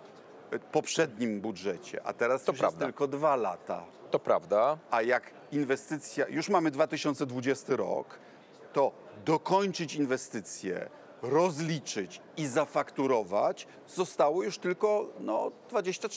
poprzednim 0.72 1.42
budżecie, 1.42 2.02
a 2.06 2.14
teraz 2.14 2.44
To 2.44 2.52
już 2.52 2.60
prawda. 2.60 2.86
jest 2.86 2.96
tylko 2.98 3.08
2 3.08 3.36
lata. 3.36 3.84
To 4.12 4.20
prawda. 4.20 4.78
A 4.92 5.02
jak 5.02 5.32
inwestycja, 5.52 6.28
już 6.28 6.50
mamy 6.50 6.72
2020 6.72 7.76
rok, 7.76 8.20
to 8.74 8.92
dokończyć 9.26 9.96
inwestycje, 9.96 10.90
rozliczyć 11.22 12.22
i 12.38 12.48
zafakturować 12.48 13.68
zostało 13.88 14.44
już 14.44 14.58
tylko 14.58 15.06
no, 15.20 15.52
20, 15.70 16.08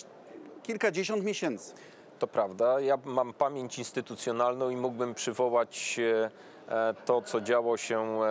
kilkadziesiąt 0.62 1.24
miesięcy. 1.24 1.74
To 2.18 2.26
prawda. 2.26 2.80
Ja 2.80 2.98
mam 3.04 3.32
pamięć 3.32 3.78
instytucjonalną 3.78 4.70
i 4.70 4.76
mógłbym 4.76 5.14
przywołać 5.14 5.98
e, 5.98 6.30
e, 6.68 6.94
to, 7.04 7.22
co 7.22 7.40
działo 7.40 7.76
się 7.76 8.00
e, 8.00 8.22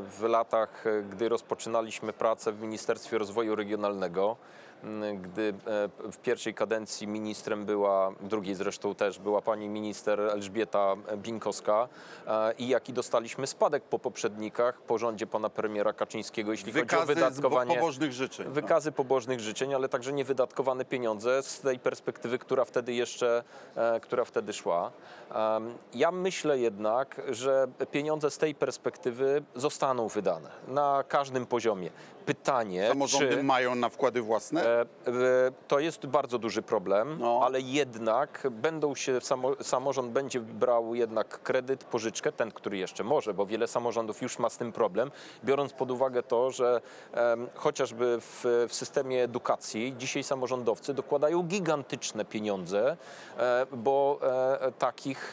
w 0.00 0.20
latach, 0.28 0.84
gdy 1.10 1.28
rozpoczynaliśmy 1.28 2.12
pracę 2.12 2.52
w 2.52 2.60
Ministerstwie 2.60 3.18
Rozwoju 3.18 3.56
Regionalnego. 3.56 4.36
Gdy 5.20 5.54
e, 6.06 6.12
w 6.12 6.18
pierwszej 6.18 6.54
kadencji 6.54 7.06
ministrem 7.06 7.64
była, 7.64 8.12
drugiej 8.20 8.54
zresztą 8.54 8.94
też 8.94 9.18
była 9.18 9.42
pani 9.42 9.68
minister 9.68 10.20
Elżbieta 10.20 10.94
Binkowska 11.16 11.88
e, 12.26 12.52
i 12.58 12.68
jaki 12.68 12.92
dostaliśmy 12.92 13.46
spadek 13.46 13.82
po 13.82 13.98
poprzednikach, 13.98 14.82
po 14.82 14.98
rządzie 14.98 15.26
pana 15.26 15.50
premiera 15.50 15.92
Kaczyńskiego, 15.92 16.50
jeśli 16.50 16.72
chodzi 16.72 16.80
o 16.80 16.82
Wykazy 16.82 17.04
z 17.04 17.06
bo- 17.06 17.14
wydatkowanie 17.14 17.74
pobożnych 17.74 18.12
życzeń. 18.12 18.46
no. 18.46 18.52
wykazy 18.52 18.92
pobożnych 18.92 19.40
życzeń, 19.40 19.74
ale 19.74 19.88
także 19.88 20.12
niewydatkowane 20.12 20.84
pieniądze 20.84 21.42
z 21.42 21.60
tej 21.60 21.78
perspektywy, 21.78 22.38
która 22.38 22.64
wtedy 22.64 22.92
jeszcze, 22.92 23.42
e, 23.76 24.00
która 24.00 24.24
wtedy 24.24 24.52
szła. 24.52 24.90
Ja 25.94 26.10
myślę 26.10 26.58
jednak, 26.58 27.20
że 27.30 27.66
pieniądze 27.90 28.30
z 28.30 28.38
tej 28.38 28.54
perspektywy 28.54 29.42
zostaną 29.54 30.08
wydane 30.08 30.50
na 30.68 31.04
każdym 31.08 31.46
poziomie. 31.46 31.90
Pytanie, 32.26 32.88
Samorządy 32.88 33.36
czy... 33.36 33.42
mają 33.42 33.74
na 33.74 33.88
wkłady 33.88 34.22
własne? 34.22 34.62
E, 34.68 34.86
To 35.68 35.78
jest 35.78 36.06
bardzo 36.06 36.38
duży 36.38 36.62
problem, 36.62 37.16
No. 37.20 37.40
ale 37.44 37.60
jednak 37.60 38.46
będą 38.50 38.94
się, 38.94 39.20
samo, 39.20 39.52
samorząd 39.62 40.12
będzie 40.12 40.40
brał 40.40 40.94
jednak 40.94 41.42
kredyt, 41.42 41.84
pożyczkę, 41.84 42.32
ten, 42.32 42.50
który 42.50 42.76
jeszcze 42.78 43.04
może, 43.04 43.34
bo 43.34 43.46
wiele 43.46 43.66
samorządów 43.66 44.22
już 44.22 44.38
ma 44.38 44.50
z 44.50 44.56
tym 44.58 44.72
problem, 44.72 45.10
biorąc 45.44 45.72
pod 45.72 45.90
uwagę 45.90 46.22
to, 46.22 46.50
że 46.50 46.80
chociażby 47.54 48.18
w, 48.20 48.66
w 48.68 48.74
systemie 48.74 49.22
edukacji 49.24 49.94
dzisiaj 49.98 50.22
samorządowcy 50.22 50.94
dokładają 50.94 51.42
gigantyczne 51.42 52.24
pieniądze, 52.24 52.96
e, 53.38 53.66
bo 53.72 54.18
e, 54.60 54.72
takich, 54.72 55.32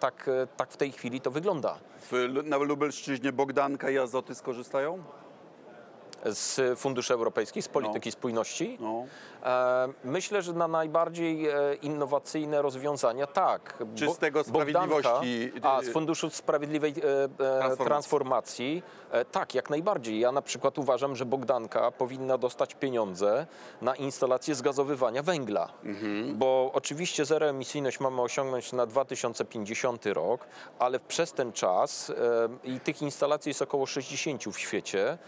tak, 0.00 0.30
tak 0.56 0.70
w 0.70 0.76
tej 0.76 0.92
chwili 0.92 1.20
to 1.20 1.30
wygląda. 1.30 1.78
W, 2.10 2.28
na 2.44 2.56
Lubelszczyźnie 2.56 3.32
Bogdanka 3.32 3.90
i 3.90 3.98
Azoty 3.98 4.34
skorzystają? 4.34 5.02
Z 6.24 6.78
funduszy 6.78 7.14
europejskich, 7.14 7.64
z 7.64 7.68
polityki 7.68 8.10
spójności. 8.12 8.76
No. 8.80 9.04
E, 9.42 9.88
Myślę, 10.04 10.42
że 10.42 10.52
na 10.52 10.68
najbardziej 10.68 11.48
e, 11.48 11.74
innowacyjne 11.82 12.62
rozwiązania 12.62 13.26
tak. 13.26 13.78
Czy 13.94 14.10
z 14.10 14.18
tego 14.18 14.44
sprawiedliwości- 14.44 15.50
Bogdanka, 15.52 15.68
a 15.68 15.82
z 15.82 15.88
Funduszu 15.92 16.30
Sprawiedliwej 16.30 16.90
e, 16.90 16.94
e, 17.24 17.28
Transformacji. 17.28 17.84
Transformacji, 17.86 18.82
e, 19.10 19.24
tak, 19.24 19.54
jak 19.54 19.70
najbardziej. 19.70 20.20
Ja 20.20 20.32
na 20.32 20.42
przykład 20.42 20.78
uważam, 20.78 21.16
że 21.16 21.24
Bogdanka 21.26 21.90
powinna 21.90 22.38
dostać 22.38 22.74
pieniądze 22.74 23.46
na 23.82 23.94
instalację 23.96 24.54
zgazowywania 24.54 25.22
węgla. 25.22 25.68
Mhm. 25.84 26.38
Bo 26.38 26.70
oczywiście 26.74 27.24
zeroemisyjność 27.24 28.00
mamy 28.00 28.22
osiągnąć 28.22 28.72
na 28.72 28.86
2050 28.86 30.06
rok, 30.06 30.46
ale 30.78 31.00
przez 31.00 31.32
ten 31.32 31.52
czas 31.52 32.10
e, 32.10 32.14
i 32.68 32.80
tych 32.80 33.02
instalacji 33.02 33.50
jest 33.50 33.62
około 33.62 33.86
60 33.86 34.44
w 34.44 34.58
świecie 34.58 35.18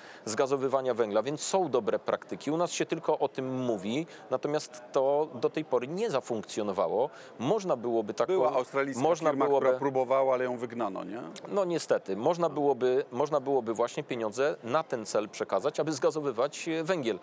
zgazowywania 0.86 0.94
węgla, 0.94 1.22
więc 1.22 1.40
są 1.42 1.68
dobre 1.68 1.98
praktyki. 1.98 2.50
U 2.50 2.56
nas 2.56 2.72
się 2.72 2.86
tylko 2.86 3.18
o 3.18 3.28
tym 3.28 3.54
mówi, 3.64 4.06
natomiast 4.30 4.82
to 4.92 5.28
do 5.34 5.50
tej 5.50 5.64
pory 5.64 5.88
nie 5.88 6.10
zafunkcjonowało. 6.10 7.10
Można 7.38 7.76
byłoby 7.76 8.14
taką... 8.14 8.32
Była 8.32 8.52
australijska 8.52 9.02
można 9.02 9.30
firma, 9.30 9.46
byłoby, 9.46 9.66
która 9.66 9.78
próbowała, 9.78 10.34
ale 10.34 10.44
ją 10.44 10.56
wygnano, 10.56 11.04
nie? 11.04 11.20
No 11.48 11.64
niestety, 11.64 12.16
można 12.16 12.48
byłoby, 12.48 13.04
można 13.12 13.40
byłoby 13.40 13.74
właśnie 13.74 14.02
pieniądze 14.04 14.56
na 14.64 14.82
ten 14.82 15.06
cel 15.06 15.28
przekazać, 15.28 15.80
aby 15.80 15.92
zgazowywać 15.92 16.68
e, 16.68 16.84
węgiel. 16.84 17.18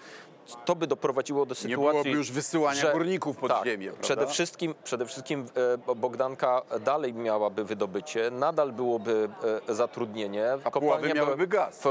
To 0.65 0.75
by 0.75 0.87
doprowadziło 0.87 1.45
do 1.45 1.51
Nie 1.51 1.55
sytuacji, 1.55 1.77
byłoby 1.91 2.09
już 2.09 2.31
wysyłania 2.31 2.81
że- 2.81 2.91
górników 2.93 3.37
pod 3.37 3.51
tak, 3.51 3.65
ziemię, 3.65 3.85
prawda? 3.87 4.01
Przede 4.03 4.27
wszystkim, 4.27 4.75
przede 4.83 5.05
wszystkim 5.05 5.45
e, 5.89 5.95
Bogdanka 5.95 6.61
dalej 6.85 7.13
miałaby 7.13 7.63
wydobycie, 7.63 8.31
nadal 8.31 8.71
byłoby 8.71 9.29
e, 9.69 9.73
zatrudnienie. 9.73 10.45
A 10.63 10.71
Puławy 10.71 11.13
miałyby 11.13 11.47
gaz. 11.47 11.83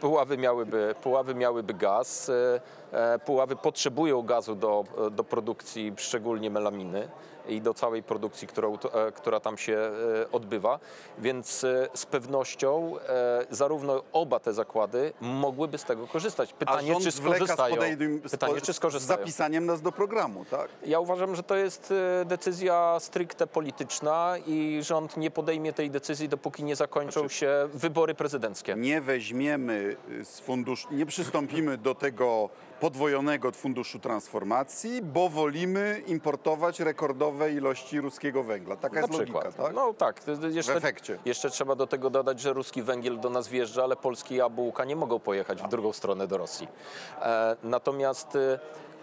Puławy 0.00 0.38
miałyby, 0.38 0.87
Puławy 0.94 1.34
miałyby 1.34 1.74
gaz. 1.74 2.28
e, 2.28 2.60
e, 2.92 3.18
Puławy 3.18 3.56
potrzebują 3.56 4.22
gazu 4.22 4.54
do, 4.54 4.84
do 5.10 5.24
produkcji, 5.24 5.92
szczególnie 5.96 6.50
melaminy 6.50 7.08
i 7.48 7.60
do 7.60 7.74
całej 7.74 8.02
produkcji, 8.02 8.48
którą, 8.48 8.74
e, 8.74 9.12
która 9.12 9.40
tam 9.40 9.58
się 9.58 9.76
e, 9.76 10.30
odbywa. 10.32 10.78
Więc 11.18 11.64
e, 11.64 11.88
z 11.94 12.06
pewnością 12.06 12.94
zarówno 13.50 14.02
oba 14.12 14.40
te 14.40 14.52
zakłady 14.52 15.12
mogłyby 15.20 15.78
z 15.78 15.84
tego 15.84 16.06
korzystać. 16.06 16.52
Pytanie, 16.52 16.96
czy 17.00 17.10
z, 17.10 17.14
skorzystają. 17.14 17.76
z, 18.24 18.30
Pytanie, 18.30 18.60
czy 18.60 18.72
z 18.72 18.76
skorzystają. 18.76 19.18
zapisaniem 19.18 19.66
nas 19.66 19.82
do 19.82 19.92
programu, 19.92 20.44
tak? 20.44 20.68
Ja 20.86 21.00
uważam, 21.00 21.36
że 21.36 21.42
to 21.42 21.56
jest 21.56 21.94
decyzja 22.24 22.96
stricte 23.00 23.46
polityczna 23.46 24.34
i 24.46 24.78
rząd 24.82 25.16
nie 25.16 25.30
podejmie 25.30 25.72
tej 25.72 25.90
decyzji, 25.90 26.28
dopóki 26.28 26.64
nie 26.64 26.76
zakończą 26.76 27.20
Znaczy- 27.20 27.34
się 27.34 27.68
wybory 27.74 28.14
prezydenckie. 28.14 28.74
Nie 28.76 29.00
weźmiemy 29.00 29.96
y, 30.10 30.24
z 30.24 30.40
funduszu, 30.40 30.88
nie 30.90 31.06
przystąpimy 31.06 31.78
do 31.78 31.94
tego 31.94 32.48
podwojonego 32.80 33.52
funduszu 33.52 33.98
transformacji, 33.98 35.02
bo 35.02 35.28
wolimy 35.28 36.02
importować 36.06 36.80
rekordowe 36.80 37.37
ilości 37.46 38.00
ruskiego 38.00 38.42
węgla. 38.42 38.76
Taka 38.76 38.94
Na 38.94 39.00
jest 39.00 39.12
przykład. 39.12 39.44
logika, 39.44 39.62
tak? 39.62 39.74
No 39.74 39.94
tak. 39.94 40.20
Jeszcze, 40.50 40.72
W 40.72 40.76
efekcie. 40.76 41.18
jeszcze 41.24 41.50
trzeba 41.50 41.74
do 41.74 41.86
tego 41.86 42.10
dodać, 42.10 42.40
że 42.40 42.52
ruski 42.52 42.82
węgiel 42.82 43.20
do 43.20 43.30
nas 43.30 43.48
wjeżdża, 43.48 43.82
ale 43.84 43.96
polski 43.96 44.34
jabłka 44.34 44.84
nie 44.84 44.96
mogą 44.96 45.18
pojechać 45.18 45.62
w 45.62 45.68
drugą 45.68 45.92
stronę 45.92 46.26
do 46.26 46.38
Rosji. 46.38 46.68
E, 47.22 47.56
natomiast 47.62 48.36
e, 48.36 48.58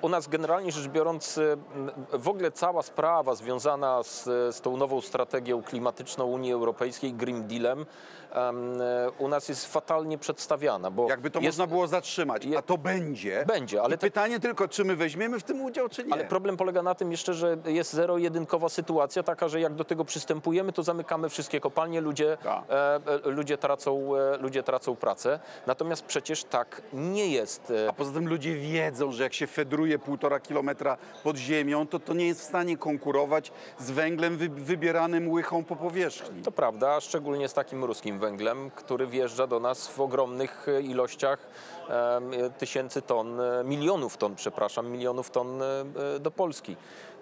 u 0.05 0.09
nas 0.09 0.27
generalnie 0.27 0.71
rzecz 0.71 0.87
biorąc, 0.87 1.37
m, 1.37 1.91
w 2.13 2.27
ogóle 2.29 2.51
cała 2.51 2.81
sprawa 2.81 3.35
związana 3.35 4.03
z, 4.03 4.23
z 4.55 4.61
tą 4.61 4.77
nową 4.77 5.01
strategią 5.01 5.63
klimatyczną 5.63 6.25
Unii 6.25 6.53
Europejskiej, 6.53 7.13
Green 7.13 7.47
Dealem, 7.47 7.85
em, 8.31 8.81
e, 8.81 9.09
u 9.17 9.27
nas 9.27 9.49
jest 9.49 9.73
fatalnie 9.73 10.17
przedstawiana. 10.17 10.91
Bo 10.91 11.09
Jakby 11.09 11.31
to 11.31 11.39
jest, 11.39 11.57
można 11.57 11.67
było 11.73 11.87
zatrzymać, 11.87 12.45
je- 12.45 12.57
a 12.57 12.61
to 12.61 12.77
będzie. 12.77 13.43
Będzie, 13.47 13.81
ale 13.81 13.97
te- 13.97 14.07
pytanie 14.07 14.39
tylko, 14.39 14.67
czy 14.67 14.83
my 14.83 14.95
weźmiemy 14.95 15.39
w 15.39 15.43
tym 15.43 15.61
udział, 15.61 15.89
czy 15.89 16.03
nie. 16.03 16.13
Ale 16.13 16.25
problem 16.25 16.57
polega 16.57 16.81
na 16.83 16.95
tym 16.95 17.11
jeszcze, 17.11 17.33
że 17.33 17.57
jest 17.65 17.93
zero-jedynkowa 17.93 18.69
sytuacja, 18.69 19.23
taka, 19.23 19.47
że 19.47 19.59
jak 19.61 19.73
do 19.73 19.83
tego 19.83 20.05
przystępujemy, 20.05 20.73
to 20.73 20.83
zamykamy 20.83 21.29
wszystkie 21.29 21.59
kopalnie, 21.59 22.01
ludzie, 22.01 22.37
Tak. 22.43 22.63
e, 22.69 22.95
e, 23.25 23.29
ludzie, 23.29 23.57
tracą, 23.57 24.15
e, 24.15 24.37
ludzie 24.37 24.63
tracą 24.63 24.95
pracę. 24.95 25.39
Natomiast 25.67 26.05
przecież 26.05 26.43
tak 26.43 26.81
nie 26.93 27.27
jest. 27.27 27.71
E, 27.71 27.89
A 27.89 27.93
poza 27.93 28.11
tym 28.11 28.27
ludzie 28.27 28.55
wiedzą, 28.55 29.11
że 29.11 29.23
jak 29.23 29.33
się 29.33 29.47
fedruje 29.47 29.94
półtora 29.99 30.39
kilometra 30.39 30.97
pod 31.23 31.37
ziemią, 31.37 31.87
to 31.87 31.99
to 31.99 32.13
nie 32.13 32.27
jest 32.27 32.41
w 32.41 32.43
stanie 32.43 32.77
konkurować 32.77 33.51
z 33.79 33.91
węglem 33.91 34.37
wy, 34.37 34.49
wybieranym 34.49 35.31
łychą 35.31 35.63
po 35.63 35.75
powierzchni. 35.75 36.41
To 36.41 36.51
prawda, 36.51 37.01
szczególnie 37.01 37.49
z 37.49 37.53
takim 37.53 37.83
ruskim 37.83 38.19
węglem, 38.19 38.71
który 38.75 39.07
wjeżdża 39.07 39.47
do 39.47 39.59
nas 39.59 39.87
w 39.87 39.99
ogromnych 39.99 40.67
e, 40.69 40.81
ilościach 40.81 41.47
e, 41.89 42.49
tysięcy 42.57 43.01
ton, 43.01 43.41
e, 43.41 43.63
milionów 43.63 44.17
ton, 44.17 44.35
przepraszam, 44.35 44.91
milionów 44.91 45.31
ton 45.31 45.61
e, 45.61 46.19
do 46.19 46.31
Polski. 46.31 46.75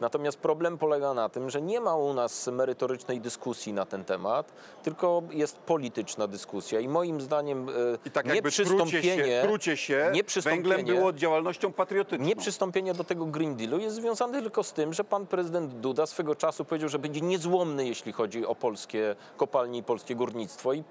Natomiast 0.04 0.38
problem 0.38 0.78
polega 0.78 1.13
na 1.13 1.30
tym, 1.30 1.50
że 1.50 1.62
nie 1.62 1.82
ma 1.82 1.96
u 1.96 2.13
nas 2.13 2.48
merytorycznej 2.48 3.22
dyskusji 3.22 3.74
na 3.74 3.86
ten 3.86 4.06
temat, 4.06 4.54
tylko 4.84 5.24
jest 5.32 5.58
polityczna 5.58 6.28
dyskusja 6.28 6.80
i 6.80 6.88
moim 6.88 7.22
zdaniem 7.22 7.70
e, 7.70 7.74
I 8.06 8.12
tak 8.12 8.26
nie 8.26 8.36
jakby 8.36 8.52
trucie 8.52 8.63
przystąpienie, 8.63 9.26
się, 9.26 9.42
trucie 9.42 9.78
się 9.78 10.10
nie 10.13 10.24
przystąpienie 10.24 10.76
węglem 10.76 10.96
było 10.96 11.13
działalnością 11.13 11.74
patriotyczną. 11.74 12.26
nie 12.26 12.36
przystąpienie 12.36 12.94
do 12.94 13.04
tego 13.04 13.26
Green 13.26 13.56
Dealu 13.56 13.80
jest 13.80 13.96
związane 13.96 14.42
tylko 14.42 14.63
z 14.63 14.74
tym, 14.74 14.94
że 14.94 15.04
pan 15.04 15.28
prezydent 15.28 15.74
Duda 15.74 16.06
swego 16.06 16.36
czasu 16.36 16.66
powiedział, 16.66 16.89
że 16.89 17.00
będzie 17.00 17.22
niezłomny, 17.22 17.88
jeśli 17.88 18.12
chodzi 18.12 18.46
o 18.46 18.56
polskie 18.56 19.16
kopalnie 19.38 19.80
i 19.80 19.84
polskie 19.84 20.16
górnictwo. 20.16 20.74
I, 20.74 20.80
y, 20.80 20.84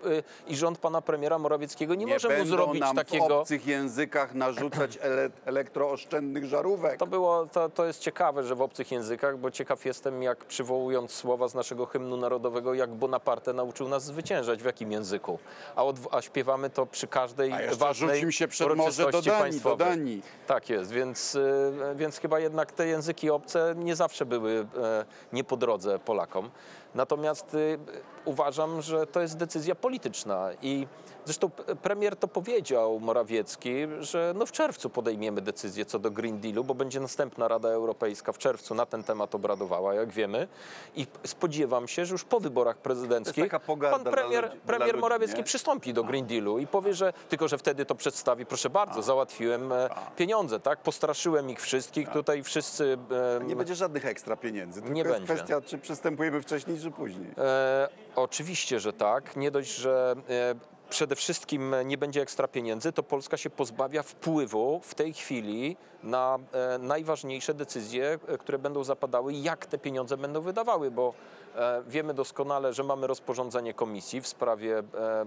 i 0.46 0.56
rząd 0.56 0.78
pana 0.78 1.02
premiera 1.02 1.38
Morawieckiego 1.38 1.94
nie, 1.94 2.04
nie 2.04 2.12
może 2.12 2.38
mu 2.38 2.44
zrobić 2.44 2.80
nam 2.80 2.96
w 2.96 2.98
takiego. 2.98 3.40
obcych 3.40 3.66
językach 3.66 4.34
narzucać 4.34 4.98
ele 5.02 5.30
elektrooszczędnych 5.44 6.44
żarówek. 6.44 6.98
To, 6.98 7.06
było, 7.06 7.46
to, 7.46 7.68
to 7.68 7.84
jest 7.84 8.00
ciekawe, 8.00 8.44
że 8.44 8.54
w 8.54 8.62
obcych 8.62 8.90
językach, 8.90 9.01
bo 9.38 9.50
ciekaw 9.50 9.84
jestem, 9.84 10.22
jak 10.22 10.44
przywołując 10.44 11.10
słowa 11.10 11.48
z 11.48 11.54
naszego 11.54 11.86
hymnu 11.86 12.16
narodowego, 12.16 12.74
jak 12.74 12.90
Bonaparte 12.90 13.52
nauczył 13.52 13.88
nas 13.88 14.04
zwyciężać, 14.04 14.62
w 14.62 14.64
jakim 14.64 14.92
języku. 14.92 15.38
A, 15.76 15.84
od, 15.84 15.96
a 16.10 16.22
śpiewamy 16.22 16.70
to 16.70 16.86
przy 16.86 17.06
każdej 17.06 17.52
A 17.52 17.74
ważnej 17.74 18.14
rzucił 18.14 18.32
się 18.32 18.48
przed 18.48 18.76
morze 18.76 19.10
do 19.10 19.22
Danii, 19.22 19.60
do. 19.60 19.76
Danii. 19.76 20.22
Tak 20.46 20.70
jest, 20.70 20.90
więc, 20.90 21.34
y, 21.34 21.72
więc 21.96 22.18
chyba 22.18 22.40
jednak 22.40 22.72
te 22.72 22.86
języki 22.86 23.30
obce 23.30 23.74
nie 23.76 23.96
zawsze 23.96 24.26
były 24.26 24.66
e, 24.82 25.04
nie 25.32 25.44
po 25.44 25.56
drodze 25.56 25.98
Polakom. 25.98 26.50
Natomiast 26.94 27.54
y, 27.54 27.78
uważam, 28.24 28.82
że 28.82 29.06
to 29.06 29.20
jest 29.20 29.36
decyzja 29.36 29.74
polityczna 29.74 30.50
i 30.62 30.86
zresztą 31.24 31.50
premier 31.82 32.16
to 32.16 32.28
powiedział 32.28 33.00
Morawiecki, 33.00 33.74
że 34.00 34.32
no 34.36 34.46
w 34.46 34.52
czerwcu 34.52 34.90
podejmiemy 34.90 35.40
decyzję 35.40 35.84
co 35.84 35.98
do 35.98 36.10
Green 36.10 36.40
Dealu, 36.40 36.64
bo 36.64 36.74
będzie 36.74 37.00
następna 37.00 37.48
Rada 37.48 37.68
Europejska 37.68 38.32
w 38.32 38.38
czerwcu 38.38 38.74
na 38.74 38.86
ten 38.86 39.04
temat 39.04 39.34
obradowała, 39.34 39.94
jak 39.94 40.10
wiemy. 40.10 40.48
I 40.96 41.06
spodziewam 41.24 41.88
się, 41.88 42.06
że 42.06 42.12
już 42.12 42.24
po 42.24 42.40
wyborach 42.40 42.76
prezydenckich 42.78 43.50
pan 43.50 44.04
premier, 44.04 44.44
ludzi- 44.44 44.56
premier 44.66 44.88
ludzi, 44.94 45.00
Morawiecki 45.00 45.38
nie? 45.38 45.44
przystąpi 45.44 45.94
do 45.94 46.04
Green 46.04 46.26
Dealu 46.26 46.58
i 46.58 46.66
powie, 46.66 46.94
że 46.94 47.12
tylko, 47.28 47.48
że 47.48 47.58
wtedy 47.58 47.84
to 47.84 47.94
przedstawi, 47.94 48.46
proszę 48.46 48.70
bardzo, 48.70 49.02
załatwiłem 49.02 49.72
e, 49.72 49.88
pieniądze, 50.16 50.60
tak? 50.60 50.78
Postraszyłem 50.82 51.50
ich 51.50 51.60
wszystkich, 51.60 52.08
tutaj 52.08 52.42
wszyscy... 52.42 52.98
e, 53.40 53.44
Nie 53.44 53.56
będzie 53.56 53.74
żadnych 53.74 54.06
ekstra 54.06 54.36
pieniędzy. 54.36 54.82
Nie 54.82 55.02
jest 55.02 55.12
będzie. 55.12 55.34
kwestia, 55.34 55.60
czy 55.60 55.78
przystępujemy 55.78 56.42
wcześniej, 56.42 56.78
czy 56.82 56.90
później. 56.90 57.30
E, 57.38 57.88
oczywiście, 58.16 58.80
że 58.80 58.92
tak. 58.92 59.36
Nie 59.36 59.50
dość, 59.50 59.76
że 59.76 60.14
e, 60.28 60.54
przede 60.92 61.16
wszystkim 61.16 61.74
nie 61.84 61.98
będzie 61.98 62.22
ekstra 62.22 62.48
pieniędzy, 62.48 62.92
to 62.92 63.02
Polska 63.02 63.36
się 63.36 63.50
pozbawia 63.50 64.02
wpływu 64.02 64.80
w 64.84 64.94
tej 64.94 65.12
chwili 65.12 65.76
na 66.02 66.38
e, 66.52 66.78
najważniejsze 66.78 67.54
decyzje, 67.54 68.18
e, 68.28 68.38
które 68.38 68.58
będą 68.58 68.84
zapadały, 68.84 69.32
jak 69.32 69.66
te 69.66 69.78
pieniądze 69.78 70.16
będą 70.16 70.40
wydawały, 70.40 70.90
bo 70.90 71.14
e, 71.56 71.82
wiemy 71.86 72.14
doskonale, 72.14 72.72
że 72.72 72.84
mamy 72.84 73.06
rozporządzenie 73.06 73.74
komisji 73.74 74.20
w 74.20 74.26
sprawie 74.26 74.82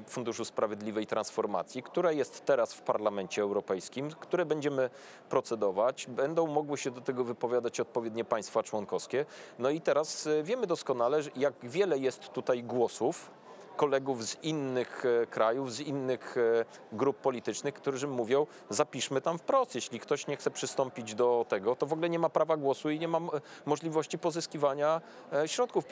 Funduszu 0.08 0.46
Sprawiedliwej 0.46 1.08
Transformacji, 1.08 1.84
które 1.84 2.16
jest 2.16 2.46
teraz 2.46 2.74
w 2.74 2.82
Parlamencie 2.82 3.42
Europejskim, 3.42 4.10
które 4.10 4.46
będziemy 4.46 4.90
procedować. 5.30 6.08
Będą 6.08 6.48
mogły 6.48 6.78
się 6.78 6.92
do 6.92 7.02
tego 7.02 7.24
wypowiadać 7.24 7.80
odpowiednie 7.80 8.26
państwa 8.26 8.64
członkowskie. 8.64 9.26
No 9.60 9.70
i 9.70 9.82
teraz 9.82 10.28
wiemy 10.44 10.68
doskonale, 10.68 11.20
jak 11.36 11.54
wiele 11.64 11.98
jest 11.98 12.30
tutaj 12.30 12.64
głosów, 12.64 13.32
kolegów 13.80 14.24
z 14.26 14.44
innych 14.44 15.04
e, 15.24 15.26
krajów, 15.28 15.74
z 15.74 15.80
innych 15.80 16.36
e, 16.38 16.66
grup 16.98 17.18
politycznych, 17.18 17.74
którzy 17.74 18.08
mówią, 18.08 18.48
zapiszmy 18.70 19.22
tam 19.22 19.38
wprost, 19.38 19.76
jeśli 19.76 20.00
ktoś 20.00 20.28
nie 20.28 20.38
chce 20.38 20.52
przystąpić 20.52 21.16
do 21.16 21.46
tego, 21.50 21.76
to 21.76 21.86
w 21.86 21.94
ogóle 21.94 22.10
nie 22.10 22.20
ma 22.20 22.30
prawa 22.30 22.58
głosu 22.58 22.90
i 22.90 23.00
nie 23.00 23.08
ma 23.08 23.20
możliwości 23.66 24.18
pozyskiwania 24.18 25.02
e, 25.34 25.48
środków 25.48 25.86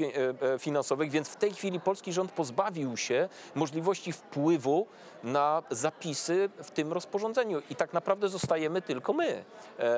finansowych, 0.59 1.11
więc 1.11 1.29
w 1.29 1.35
tej 1.35 1.51
chwili 1.53 1.79
polski 1.79 2.13
rząd 2.13 2.31
pozbawił 2.31 2.97
się 2.97 3.29
możliwości 3.55 4.11
wpływu 4.11 4.87
na 5.23 5.63
zapisy 5.69 6.49
w 6.63 6.71
tym 6.71 6.93
rozporządzeniu 6.93 7.61
i 7.69 7.75
tak 7.75 7.93
naprawdę 7.93 8.29
zostajemy 8.29 8.81
tylko 8.81 9.13
my 9.13 9.43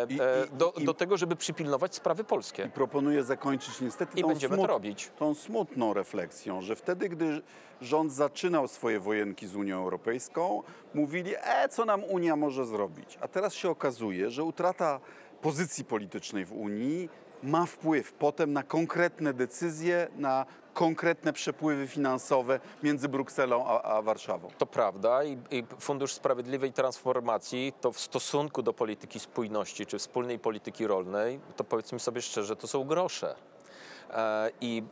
I- 0.10 0.14
i- 0.14 0.58
do, 0.58 0.74
i- 0.78 0.86
do 0.86 0.94
tego, 0.94 1.18
żeby 1.18 1.36
przypilnować 1.36 1.96
sprawy 1.96 2.24
polskie. 2.24 2.70
Proponuję 2.74 3.24
zakończyć 3.24 3.82
niestety 3.82 4.20
I 4.20 4.24
będziemy 4.24 4.58
to 4.58 4.68
robić. 4.68 5.12
tą 5.20 5.34
smutną 5.36 5.94
refleksją, 5.94 6.62
że 6.62 6.76
wtedy, 6.76 7.10
gdy 7.10 7.42
rząd 7.82 8.14
zaczynał 8.14 8.68
swoje 8.68 9.00
wojenki 9.00 9.48
z 9.48 9.56
Unią 9.56 9.78
Europejską, 9.78 10.64
mówili, 10.94 11.34
e, 11.36 11.70
co 11.70 11.86
nam 11.86 12.04
Unia 12.04 12.36
może 12.36 12.66
zrobić. 12.66 13.18
A 13.22 13.28
teraz 13.28 13.54
się 13.54 13.70
okazuje, 13.70 14.30
że 14.30 14.44
utrata 14.44 15.00
pozycji 15.42 15.86
politycznej 15.86 16.46
w 16.46 16.54
Unii 16.54 17.10
ma 17.44 17.66
wpływ 17.66 18.14
potem 18.14 18.54
na 18.54 18.64
konkretne 18.64 19.34
decyzje, 19.34 20.08
na 20.18 20.46
konkretne 20.74 21.34
przepływy 21.34 21.88
finansowe 21.88 22.60
między 22.84 23.10
Brukselą 23.10 23.66
a, 23.68 23.82
a 23.82 24.02
Warszawą. 24.02 24.48
To 24.58 24.66
prawda 24.66 25.24
i, 25.24 25.38
i 25.52 25.64
Fundusz 25.80 26.14
Sprawiedliwej 26.14 26.74
Transformacji 26.74 27.74
to 27.82 27.92
w 27.92 28.00
stosunku 28.00 28.62
do 28.62 28.74
polityki 28.74 29.20
spójności 29.20 29.86
czy 29.86 30.00
wspólnej 30.00 30.40
polityki 30.40 30.88
rolnej, 30.88 31.40
to 31.56 31.64
powiedzmy 31.64 32.00
sobie 32.00 32.22
szczerze, 32.22 32.56
to 32.56 32.68
są 32.68 32.84
grosze. 32.84 33.36
E, 34.14 34.52
I 34.62 34.84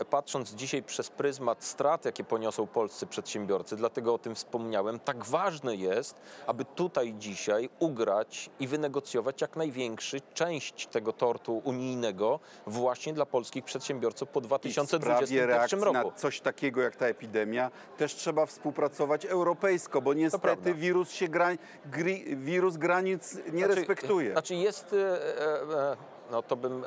e, 0.00 0.04
patrząc 0.04 0.54
dzisiaj 0.54 0.82
przez 0.82 1.10
pryzmat 1.10 1.64
strat, 1.64 2.04
jakie 2.04 2.24
poniosą 2.24 2.66
polscy 2.66 3.06
przedsiębiorcy, 3.06 3.76
dlatego 3.76 4.14
o 4.14 4.18
tym 4.18 4.34
wspomniałem, 4.34 5.00
tak 5.00 5.24
ważne 5.24 5.76
jest, 5.76 6.20
aby 6.46 6.64
tutaj 6.64 7.14
dzisiaj 7.18 7.68
ugrać 7.78 8.50
i 8.60 8.66
wynegocjować 8.66 9.40
jak 9.40 9.56
największy 9.56 10.20
część 10.34 10.86
tego 10.86 11.12
tortu 11.12 11.62
unijnego 11.64 12.40
właśnie 12.66 13.12
dla 13.12 13.26
polskich 13.26 13.64
przedsiębiorców 13.64 14.28
po 14.28 14.40
I 14.40 14.42
w 14.42 14.46
sprawie 14.46 14.66
2021 14.66 15.48
reakcji 15.48 15.78
roku. 15.78 16.10
na 16.10 16.16
coś 16.16 16.40
takiego 16.40 16.82
jak 16.82 16.96
ta 16.96 17.06
epidemia 17.06 17.70
też 17.96 18.14
trzeba 18.14 18.46
współpracować 18.46 19.26
europejsko, 19.26 20.02
bo 20.02 20.14
niestety 20.14 20.74
wirus, 20.74 21.10
się 21.10 21.28
gra, 21.28 21.48
gri, 21.86 22.36
wirus 22.36 22.76
granic 22.76 23.34
nie 23.52 23.64
Znaczy, 23.64 23.74
respektuje. 23.74 24.32
Znaczy 24.32 24.54
jest, 24.54 24.92
e, 24.92 24.96
e, 24.96 25.92
e, 25.92 25.96
no 26.30 26.42
to 26.42 26.56
bym, 26.56 26.84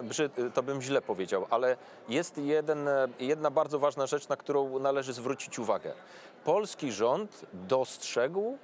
to 0.53 0.63
bym 0.63 0.81
źle 0.81 1.01
powiedział, 1.01 1.45
ale 1.49 1.77
jest 2.09 2.37
jeden, 2.37 2.89
jedna 3.19 3.51
bardzo 3.51 3.79
ważna 3.79 4.07
rzecz, 4.07 4.27
na 4.27 4.37
którą 4.37 4.79
należy 4.79 5.13
zwrócić 5.13 5.59
uwagę. 5.59 5.93
Polski 6.43 6.91
rząd 6.91 7.45
dostrzegł 7.53 8.57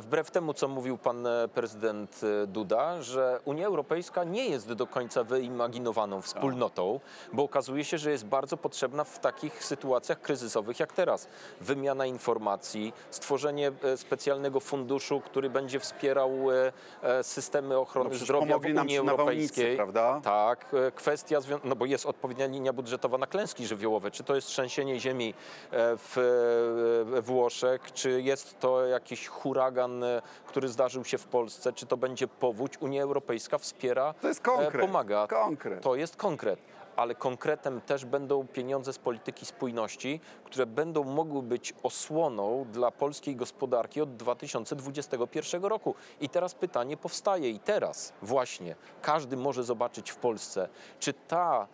Wbrew 0.00 0.30
temu, 0.30 0.54
co 0.54 0.68
mówił 0.68 0.98
pan 0.98 1.26
e, 1.26 1.48
prezydent 1.48 2.20
e, 2.42 2.46
Duda, 2.46 3.02
że 3.02 3.40
Unia 3.44 3.66
Europejska 3.66 4.24
nie 4.24 4.48
jest 4.48 4.72
do 4.72 4.86
końca 4.86 5.24
wyimaginowaną 5.24 6.22
wspólnotą, 6.22 7.00
bo 7.32 7.42
okazuje 7.42 7.84
się, 7.84 7.98
że 7.98 8.10
jest 8.10 8.26
bardzo 8.26 8.56
potrzebna 8.56 9.04
w 9.04 9.18
takich 9.18 9.64
sytuacjach 9.64 10.20
kryzysowych 10.20 10.80
jak 10.80 10.92
teraz. 10.92 11.28
Wymiana 11.60 12.06
informacji, 12.06 12.92
stworzenie 13.10 13.72
e, 13.82 13.96
specjalnego 13.96 14.60
funduszu, 14.60 15.20
który 15.20 15.50
będzie 15.50 15.80
wspierał 15.80 16.30
e, 16.50 16.72
e, 17.02 17.24
systemy 17.24 17.78
ochrony 17.78 18.10
No 18.10 18.16
zdrowia 18.16 18.58
w 18.58 18.64
Unii 18.64 18.98
Europejskiej. 18.98 19.76
prawda? 19.76 20.20
Tak, 20.24 20.74
e, 20.88 20.90
kwestia, 20.92 21.38
no 21.64 21.76
bo 21.76 21.86
jest 21.86 22.06
odpowiednia 22.06 22.46
linia 22.46 22.72
budżetowa 22.72 23.18
na 23.18 23.26
klęski 23.26 23.66
żywiołowe. 23.66 24.10
Czy 24.10 24.24
to 24.24 24.34
jest 24.34 24.46
trzęsienie 24.48 25.00
ziemi 25.00 25.34
e, 25.70 25.96
w 25.96 26.18
e, 26.18 27.04
we 27.04 27.22
Włoszech, 27.22 27.92
czy 27.92 28.22
jest 28.22 28.60
to 28.60 28.86
jakiś 28.86 29.26
huragan, 29.66 30.04
e, 30.04 30.22
który 30.46 30.68
zdarzył 30.68 31.04
się 31.04 31.18
w 31.18 31.26
Polsce, 31.26 31.72
czy 31.72 31.86
to 31.86 31.96
będzie 31.96 32.28
powódź, 32.28 32.78
Unia 32.80 33.02
Europejska 33.02 33.58
wspiera, 33.58 34.14
To 34.20 34.28
jest 34.28 34.40
e, 34.40 34.42
konkret. 34.42 34.80
pomaga. 34.86 35.26
Konkret. 35.26 35.82
To 35.82 35.94
jest 35.94 36.16
konkret. 36.16 36.58
Ale 36.96 37.14
konkretem 37.14 37.80
też 37.80 38.04
będą 38.04 38.46
pieniądze 38.46 38.92
z 38.92 38.98
polityki 38.98 39.46
spójności, 39.46 40.20
które 40.44 40.66
będą 40.66 41.04
mogły 41.04 41.42
być 41.42 41.74
osłoną 41.82 42.66
dla 42.72 42.90
polskiej 42.90 43.36
gospodarki 43.36 44.00
od 44.00 44.16
2021 44.16 45.64
roku. 45.64 45.94
I 46.20 46.28
teraz 46.28 46.54
pytanie 46.54 46.96
powstaje, 46.96 47.50
i 47.50 47.58
teraz 47.58 48.12
właśnie 48.22 48.76
każdy 49.02 49.36
może 49.36 49.64
zobaczyć 49.64 50.10
w 50.10 50.16
Polsce, 50.16 50.68
czy 50.98 51.12
ta 51.12 51.68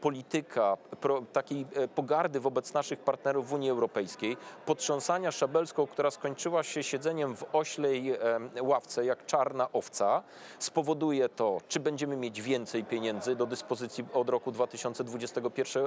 polityka 0.00 0.76
pro, 1.00 1.22
takiej 1.32 1.66
e, 1.74 1.88
pogardy 1.88 2.40
wobec 2.40 2.74
naszych 2.74 2.98
partnerów 2.98 3.48
w 3.48 3.52
Unii 3.52 3.70
Europejskiej, 3.70 4.36
potrząsania 4.66 5.32
szabelską, 5.32 5.86
która 5.86 6.10
skończyła 6.10 6.62
się 6.62 6.82
siedzeniem 6.82 7.36
w 7.36 7.44
oślej 7.52 8.10
e, 8.10 8.18
ławce 8.60 9.04
jak 9.04 9.26
czarna 9.26 9.72
owca, 9.72 10.22
spowoduje 10.58 11.28
to, 11.28 11.60
czy 11.68 11.80
będziemy 11.80 12.16
mieć 12.16 12.42
więcej 12.42 12.84
pieniędzy 12.84 13.36
do 13.36 13.46
dyspozycji 13.46 14.04
od 14.14 14.28
roku 14.28 14.52
2021, 14.52 15.86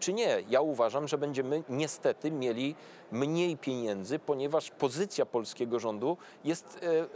czy 0.00 0.12
nie. 0.12 0.42
Ja 0.48 0.60
uważam, 0.60 1.08
że 1.08 1.18
będziemy 1.18 1.62
niestety 1.68 2.30
mieli 2.30 2.74
mniej 3.12 3.56
pieniędzy, 3.56 4.18
ponieważ 4.18 4.70
pozycja 4.70 5.26
polskiego 5.26 5.78
rządu 5.78 6.16
jest 6.44 6.80
e, 6.82 7.00
e, 7.00 7.06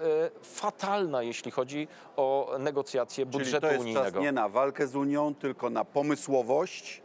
fatalna, 0.43 1.23
jeśli 1.23 1.51
chodzi 1.51 1.89
o 2.17 2.40
negocjacje 2.59 3.27
Czyli 3.27 3.39
budżetu 3.39 3.67
to 3.67 3.73
jest 3.73 3.81
unijnego. 3.81 4.11
czas 4.11 4.23
nie 4.23 4.33
na 4.33 4.49
walkę 4.49 4.87
z 4.87 4.97
Unią, 4.97 5.35
tylko 5.35 5.71
na 5.71 5.85
pomysłowość 5.85 7.03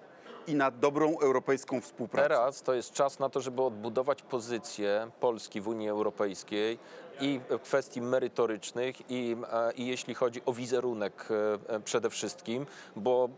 i 0.47 0.55
na 0.55 0.71
dobrą 0.71 1.19
europejską 1.19 1.81
współpracę. 1.81 2.29
Teraz 2.29 2.61
to 2.61 2.73
jest 2.73 2.93
czas 2.93 3.19
na 3.19 3.29
to, 3.29 3.41
żeby 3.41 3.61
odbudować 3.61 4.21
pozycję 4.21 5.11
Polski 5.19 5.61
w 5.61 5.67
Unii 5.67 5.89
Europejskiej 5.89 6.79
i 7.21 7.39
kwestii 7.63 8.01
merytorycznych, 8.01 8.95
i, 9.11 9.35
e, 9.53 9.71
i 9.73 9.87
jeśli 9.87 10.13
chodzi 10.15 10.41
o 10.45 10.53
wizerunek 10.53 11.27
e, 11.69 11.73
e, 11.75 11.79
przede 11.79 12.09
wszystkim, 12.09 12.65
bo 12.95 13.29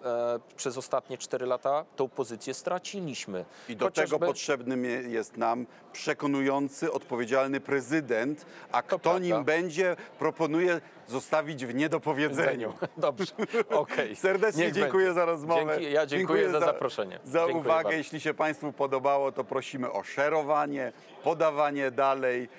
przez 0.56 0.78
ostatnie 0.78 1.18
cztery 1.18 1.46
lata 1.46 1.86
tą 1.96 2.10
pozycję 2.10 2.54
straciliśmy. 2.54 3.46
I 3.70 3.76
do 3.76 3.86
Chociażby- 3.86 4.16
tego 4.16 4.26
potrzebnym 4.28 4.86
je- 4.86 5.02
jest 5.02 5.38
nam 5.38 5.66
przekonujący, 5.94 6.92
odpowiedzialny 6.92 7.60
prezydent, 7.60 8.46
a 8.72 8.82
kto 8.82 9.00
prawda. 9.00 9.20
nim 9.20 9.44
będzie, 9.44 9.96
proponuję 10.20 10.82
zostawić 11.08 11.66
w 11.66 11.76
niedopowiedzeniu. 11.76 12.74
Dobrze, 12.98 13.32
okej. 13.70 14.16
Serdecznie 14.16 14.64
Niech 14.66 14.74
dziękuję 14.74 15.06
będzie. 15.06 15.20
za 15.22 15.26
rozmowę. 15.26 15.78
Dzięki, 15.80 15.94
ja 15.94 16.06
dziękuję, 16.06 16.50
za, 16.52 16.60
zaproszenie. 16.60 17.20
Za 17.24 17.40
Dziękuję 17.40 17.56
uwagę. 17.58 17.84
bardzo. 17.84 17.98
Jeśli 17.98 18.20
się 18.22 18.34
Państwu 18.34 18.74
podobało, 18.74 19.32
to 19.32 19.44
prosimy 19.44 19.92
o 19.92 20.04
szerowanie, 20.04 20.92
podawanie 21.24 21.92
dalej, 21.92 22.50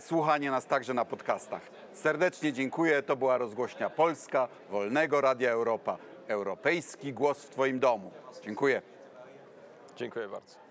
słuchanie 0.00 0.50
nas 0.50 0.66
także 0.66 0.94
na 0.94 1.04
podcastach. 1.04 1.62
Serdecznie 1.92 2.52
dziękuję. 2.52 3.02
To 3.02 3.16
była 3.16 3.38
rozgłośnia 3.38 3.90
Polska, 3.90 4.48
Wolnego 4.70 5.20
Radia 5.20 5.50
Europa. 5.50 5.98
Europejski 6.28 7.12
głos 7.12 7.44
w 7.44 7.50
Twoim 7.50 7.78
domu. 7.78 8.12
Dziękuję. 8.44 8.82
Dziękuję 9.96 10.28
bardzo. 10.28 10.69